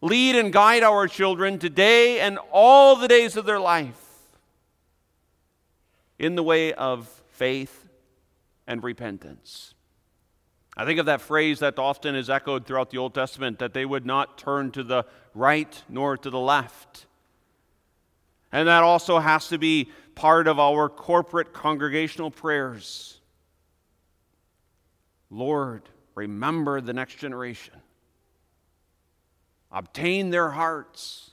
Lead 0.00 0.36
and 0.36 0.52
guide 0.52 0.82
our 0.82 1.06
children 1.06 1.58
today 1.58 2.20
and 2.20 2.38
all 2.50 2.96
the 2.96 3.08
days 3.08 3.36
of 3.36 3.44
their 3.44 3.60
life 3.60 3.96
in 6.18 6.34
the 6.34 6.42
way 6.42 6.72
of 6.72 7.06
faith 7.32 7.88
and 8.66 8.82
repentance. 8.82 9.74
I 10.76 10.84
think 10.84 11.00
of 11.00 11.06
that 11.06 11.20
phrase 11.20 11.58
that 11.58 11.78
often 11.78 12.14
is 12.14 12.30
echoed 12.30 12.66
throughout 12.66 12.90
the 12.90 12.98
Old 12.98 13.14
Testament 13.14 13.58
that 13.58 13.74
they 13.74 13.84
would 13.84 14.06
not 14.06 14.38
turn 14.38 14.70
to 14.72 14.82
the 14.82 15.04
right 15.34 15.82
nor 15.88 16.16
to 16.16 16.30
the 16.30 16.38
left. 16.38 17.06
And 18.52 18.68
that 18.68 18.82
also 18.82 19.18
has 19.18 19.48
to 19.48 19.58
be 19.58 19.90
part 20.14 20.48
of 20.48 20.58
our 20.58 20.88
corporate 20.88 21.52
congregational 21.52 22.30
prayers. 22.30 23.20
Lord, 25.30 25.82
remember 26.14 26.80
the 26.80 26.92
next 26.92 27.18
generation, 27.18 27.74
obtain 29.70 30.30
their 30.30 30.50
hearts. 30.50 31.30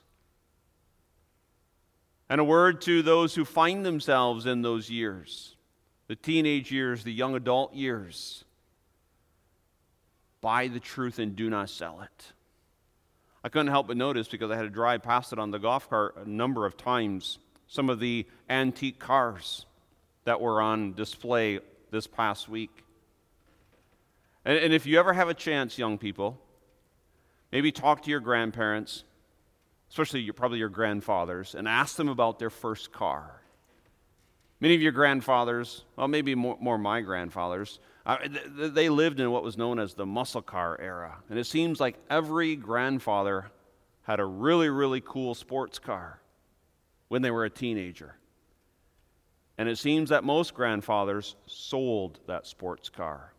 And 2.29 2.41
a 2.41 2.43
word 2.43 2.81
to 2.81 3.01
those 3.01 3.35
who 3.35 3.45
find 3.45 3.85
themselves 3.85 4.45
in 4.45 4.61
those 4.61 4.89
years 4.89 5.55
the 6.07 6.15
teenage 6.15 6.71
years, 6.71 7.03
the 7.03 7.11
young 7.11 7.35
adult 7.35 7.73
years. 7.73 8.45
Buy 10.39 10.69
the 10.69 10.79
truth 10.79 11.19
and 11.19 11.35
do 11.35 11.49
not 11.49 11.69
sell 11.69 12.01
it. 12.01 12.33
I 13.43 13.49
couldn't 13.49 13.67
help 13.67 13.87
but 13.87 13.97
notice 13.97 14.27
because 14.27 14.49
I 14.49 14.55
had 14.55 14.63
to 14.63 14.69
drive 14.69 15.03
past 15.03 15.33
it 15.33 15.39
on 15.39 15.51
the 15.51 15.59
golf 15.59 15.89
cart 15.89 16.15
a 16.17 16.29
number 16.29 16.65
of 16.65 16.77
times. 16.77 17.39
Some 17.67 17.89
of 17.89 17.99
the 17.99 18.25
antique 18.49 18.99
cars 18.99 19.65
that 20.23 20.39
were 20.39 20.61
on 20.61 20.93
display 20.93 21.59
this 21.91 22.07
past 22.07 22.47
week. 22.47 22.83
And, 24.45 24.57
and 24.57 24.73
if 24.73 24.85
you 24.85 24.99
ever 24.99 25.13
have 25.13 25.29
a 25.29 25.33
chance, 25.33 25.77
young 25.77 25.97
people, 25.97 26.39
maybe 27.51 27.71
talk 27.71 28.03
to 28.03 28.09
your 28.09 28.19
grandparents, 28.19 29.03
especially 29.89 30.21
your, 30.21 30.33
probably 30.33 30.59
your 30.59 30.69
grandfathers, 30.69 31.55
and 31.55 31.67
ask 31.67 31.95
them 31.95 32.09
about 32.09 32.39
their 32.39 32.49
first 32.49 32.91
car. 32.91 33.41
Many 34.59 34.75
of 34.75 34.81
your 34.81 34.91
grandfathers, 34.91 35.83
well, 35.95 36.07
maybe 36.07 36.33
more, 36.33 36.57
more 36.59 36.77
my 36.77 37.01
grandfathers, 37.01 37.79
uh, 38.05 38.17
they 38.55 38.89
lived 38.89 39.19
in 39.19 39.29
what 39.31 39.43
was 39.43 39.57
known 39.57 39.79
as 39.79 39.93
the 39.93 40.05
muscle 40.05 40.41
car 40.41 40.79
era. 40.79 41.17
And 41.29 41.37
it 41.37 41.45
seems 41.45 41.79
like 41.79 41.97
every 42.09 42.55
grandfather 42.55 43.51
had 44.03 44.19
a 44.19 44.25
really, 44.25 44.69
really 44.69 45.01
cool 45.01 45.35
sports 45.35 45.77
car 45.77 46.21
when 47.09 47.21
they 47.21 47.31
were 47.31 47.43
a 47.43 47.49
teenager. 47.49 48.15
And 49.57 49.67
it 49.67 49.77
seems 49.77 50.09
that 50.09 50.23
most 50.23 50.53
grandfathers 50.53 51.35
sold 51.45 52.19
that 52.27 52.47
sports 52.47 52.89
car. 52.89 53.33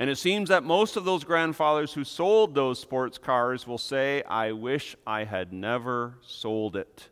And 0.00 0.08
it 0.08 0.16
seems 0.16 0.48
that 0.48 0.64
most 0.64 0.96
of 0.96 1.04
those 1.04 1.24
grandfathers 1.24 1.92
who 1.92 2.04
sold 2.04 2.54
those 2.54 2.80
sports 2.80 3.18
cars 3.18 3.66
will 3.66 3.76
say, 3.76 4.22
I 4.22 4.52
wish 4.52 4.96
I 5.06 5.24
had 5.24 5.52
never 5.52 6.14
sold 6.22 6.74
it. 6.74 7.08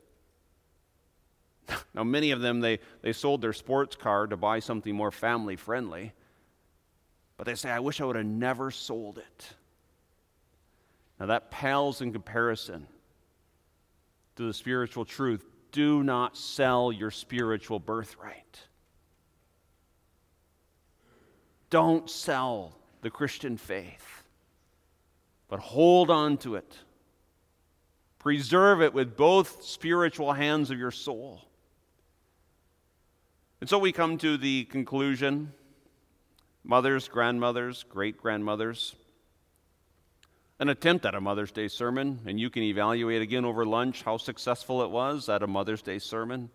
Now, 1.93 2.03
many 2.03 2.31
of 2.31 2.41
them, 2.41 2.61
they, 2.61 2.79
they 3.03 3.13
sold 3.13 3.43
their 3.43 3.53
sports 3.53 3.95
car 3.95 4.27
to 4.27 4.39
buy 4.39 4.61
something 4.61 4.95
more 4.95 5.11
family 5.11 5.55
friendly. 5.55 6.15
But 7.37 7.47
they 7.47 7.57
say, 7.57 7.71
I 7.71 7.81
wish 7.81 8.01
I 8.01 8.07
would 8.07 8.17
have 8.17 8.25
never 8.25 8.71
sold 8.71 9.19
it. 9.19 9.53
Now, 11.21 11.27
that 11.27 11.51
pales 11.51 12.01
in 12.01 12.11
comparison 12.11 12.87
to 14.37 14.47
the 14.47 14.55
spiritual 14.55 15.05
truth 15.05 15.45
do 15.73 16.03
not 16.03 16.39
sell 16.39 16.91
your 16.91 17.11
spiritual 17.11 17.81
birthright. 17.81 18.61
Don't 21.69 22.09
sell 22.09 22.78
the 23.03 23.11
Christian 23.11 23.57
faith, 23.57 24.23
but 25.49 25.61
hold 25.61 26.11
on 26.11 26.37
to 26.39 26.57
it. 26.57 26.79
Preserve 28.19 28.83
it 28.83 28.93
with 28.93 29.17
both 29.17 29.63
spiritual 29.63 30.33
hands 30.33 30.71
of 30.71 30.79
your 30.79 30.91
soul. 30.91 31.41
And 33.61 33.69
so 33.69 33.79
we 33.79 33.93
come 33.93 34.19
to 34.19 34.37
the 34.37 34.65
conclusion 34.65 35.53
mothers, 36.65 37.09
grandmothers, 37.09 37.85
great 37.89 38.19
grandmothers. 38.19 38.95
An 40.61 40.69
attempt 40.69 41.07
at 41.07 41.15
a 41.15 41.21
Mother's 41.21 41.53
Day 41.53 41.69
sermon, 41.69 42.19
and 42.27 42.39
you 42.39 42.51
can 42.51 42.65
evaluate 42.65 43.23
again 43.23 43.45
over 43.45 43.65
lunch 43.65 44.03
how 44.03 44.17
successful 44.17 44.83
it 44.83 44.91
was 44.91 45.29
at 45.29 45.43
a 45.43 45.47
Mother's 45.47 45.83
Day 45.83 46.01
sermon. 46.01 46.51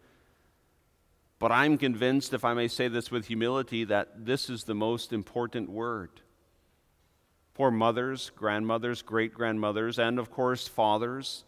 But 1.40 1.52
I'm 1.52 1.78
convinced, 1.78 2.34
if 2.34 2.46
I 2.46 2.54
may 2.54 2.68
say 2.68 2.90
this 2.90 3.12
with 3.12 3.28
humility, 3.28 3.86
that 3.86 4.26
this 4.26 4.50
is 4.50 4.64
the 4.64 4.76
most 4.76 5.14
important 5.14 5.70
word. 5.70 6.10
For 7.54 7.70
mothers, 7.70 8.32
grandmothers, 8.36 9.02
great 9.02 9.34
grandmothers, 9.34 10.00
and 10.00 10.18
of 10.18 10.32
course, 10.32 10.68
fathers, 10.68 11.44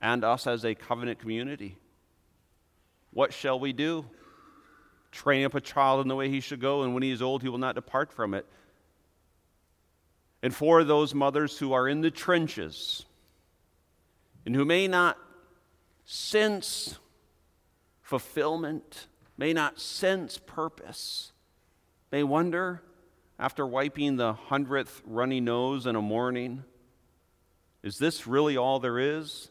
and 0.00 0.24
us 0.24 0.46
as 0.46 0.64
a 0.64 0.74
covenant 0.74 1.20
community. 1.20 1.78
What 3.12 3.32
shall 3.32 3.60
we 3.60 3.72
do? 3.72 4.04
Train 5.12 5.44
up 5.44 5.54
a 5.54 5.60
child 5.60 6.00
in 6.00 6.08
the 6.08 6.16
way 6.16 6.28
he 6.28 6.40
should 6.40 6.60
go, 6.60 6.82
and 6.82 6.92
when 6.92 7.04
he 7.04 7.12
is 7.12 7.22
old, 7.22 7.42
he 7.42 7.48
will 7.48 7.58
not 7.58 7.76
depart 7.76 8.12
from 8.12 8.34
it. 8.34 8.46
And 10.42 10.52
for 10.52 10.82
those 10.82 11.14
mothers 11.14 11.56
who 11.56 11.72
are 11.72 11.88
in 11.88 12.00
the 12.00 12.10
trenches 12.10 13.06
and 14.44 14.54
who 14.54 14.64
may 14.64 14.88
not 14.88 15.16
sense 16.04 16.98
fulfillment, 18.02 19.06
may 19.38 19.52
not 19.52 19.80
sense 19.80 20.36
purpose, 20.36 21.32
may 22.12 22.22
wonder 22.22 22.82
after 23.38 23.66
wiping 23.66 24.16
the 24.16 24.34
hundredth 24.34 25.02
runny 25.04 25.40
nose 25.40 25.86
in 25.86 25.96
a 25.96 26.02
morning, 26.02 26.64
is 27.82 27.98
this 27.98 28.26
really 28.26 28.56
all 28.56 28.78
there 28.78 28.98
is? 28.98 29.50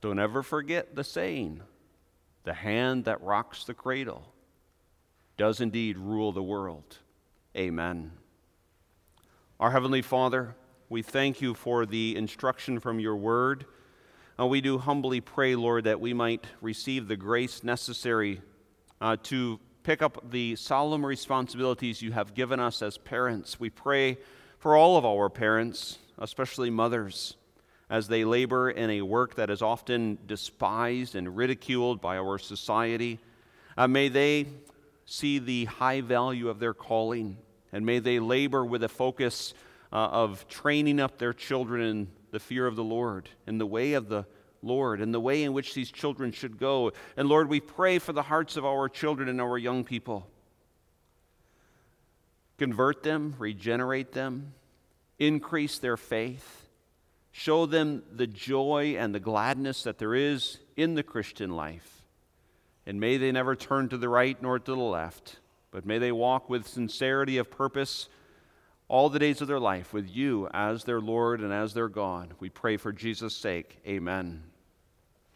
Don't 0.00 0.18
ever 0.18 0.42
forget 0.42 0.94
the 0.94 1.04
saying 1.04 1.62
the 2.44 2.54
hand 2.54 3.04
that 3.04 3.20
rocks 3.22 3.64
the 3.64 3.74
cradle 3.74 4.32
does 5.36 5.60
indeed 5.60 5.98
rule 5.98 6.32
the 6.32 6.42
world. 6.42 6.98
Amen. 7.56 8.12
Our 9.60 9.70
Heavenly 9.70 10.02
Father, 10.02 10.54
we 10.88 11.02
thank 11.02 11.40
you 11.40 11.54
for 11.54 11.84
the 11.84 12.16
instruction 12.16 12.80
from 12.80 12.98
your 13.00 13.16
word. 13.16 13.66
And 14.38 14.48
we 14.48 14.60
do 14.60 14.78
humbly 14.78 15.20
pray, 15.20 15.56
Lord, 15.56 15.84
that 15.84 16.00
we 16.00 16.14
might 16.14 16.46
receive 16.60 17.08
the 17.08 17.16
grace 17.16 17.64
necessary 17.64 18.40
uh, 19.00 19.16
to 19.24 19.60
pick 19.88 20.02
up 20.02 20.30
the 20.30 20.54
solemn 20.54 21.06
responsibilities 21.06 22.02
you 22.02 22.12
have 22.12 22.34
given 22.34 22.60
us 22.60 22.82
as 22.82 22.98
parents. 22.98 23.58
We 23.58 23.70
pray 23.70 24.18
for 24.58 24.76
all 24.76 24.98
of 24.98 25.06
our 25.06 25.30
parents, 25.30 25.96
especially 26.18 26.68
mothers 26.68 27.36
as 27.88 28.06
they 28.06 28.22
labor 28.22 28.68
in 28.68 28.90
a 28.90 29.00
work 29.00 29.36
that 29.36 29.48
is 29.48 29.62
often 29.62 30.18
despised 30.26 31.14
and 31.14 31.34
ridiculed 31.34 32.02
by 32.02 32.18
our 32.18 32.36
society. 32.36 33.18
Uh, 33.78 33.88
may 33.88 34.08
they 34.08 34.48
see 35.06 35.38
the 35.38 35.64
high 35.64 36.02
value 36.02 36.50
of 36.50 36.58
their 36.58 36.74
calling, 36.74 37.38
and 37.72 37.86
may 37.86 37.98
they 37.98 38.18
labor 38.18 38.66
with 38.66 38.84
a 38.84 38.90
focus 38.90 39.54
uh, 39.90 39.96
of 39.96 40.46
training 40.48 41.00
up 41.00 41.16
their 41.16 41.32
children 41.32 41.80
in 41.80 42.08
the 42.30 42.38
fear 42.38 42.66
of 42.66 42.76
the 42.76 42.84
Lord, 42.84 43.30
in 43.46 43.56
the 43.56 43.66
way 43.66 43.94
of 43.94 44.10
the 44.10 44.26
Lord, 44.62 45.00
and 45.00 45.12
the 45.14 45.20
way 45.20 45.42
in 45.42 45.52
which 45.52 45.74
these 45.74 45.90
children 45.90 46.32
should 46.32 46.58
go. 46.58 46.92
And 47.16 47.28
Lord, 47.28 47.48
we 47.48 47.60
pray 47.60 47.98
for 47.98 48.12
the 48.12 48.22
hearts 48.22 48.56
of 48.56 48.64
our 48.64 48.88
children 48.88 49.28
and 49.28 49.40
our 49.40 49.58
young 49.58 49.84
people. 49.84 50.26
Convert 52.58 53.02
them, 53.02 53.34
regenerate 53.38 54.12
them, 54.12 54.52
increase 55.18 55.78
their 55.78 55.96
faith 55.96 56.68
Show 57.38 57.66
them 57.66 58.02
the 58.10 58.26
joy 58.26 58.96
and 58.98 59.14
the 59.14 59.20
gladness 59.20 59.84
that 59.84 59.98
there 59.98 60.12
is 60.12 60.58
in 60.76 60.96
the 60.96 61.04
Christian 61.04 61.54
life. 61.54 62.02
And 62.84 62.98
may 62.98 63.16
they 63.16 63.30
never 63.30 63.54
turn 63.54 63.88
to 63.90 63.96
the 63.96 64.08
right 64.08 64.36
nor 64.42 64.58
to 64.58 64.70
the 64.72 64.76
left, 64.76 65.36
but 65.70 65.86
may 65.86 65.98
they 65.98 66.10
walk 66.10 66.50
with 66.50 66.66
sincerity 66.66 67.38
of 67.38 67.48
purpose 67.48 68.08
all 68.88 69.10
the 69.10 69.18
days 69.18 69.40
of 69.40 69.48
their 69.48 69.60
life 69.60 69.92
with 69.92 70.08
you 70.08 70.48
as 70.52 70.84
their 70.84 71.00
Lord 71.00 71.40
and 71.40 71.52
as 71.52 71.74
their 71.74 71.88
God. 71.88 72.34
We 72.40 72.48
pray 72.48 72.76
for 72.78 72.92
Jesus' 72.92 73.36
sake. 73.36 73.78
Amen. 73.86 74.42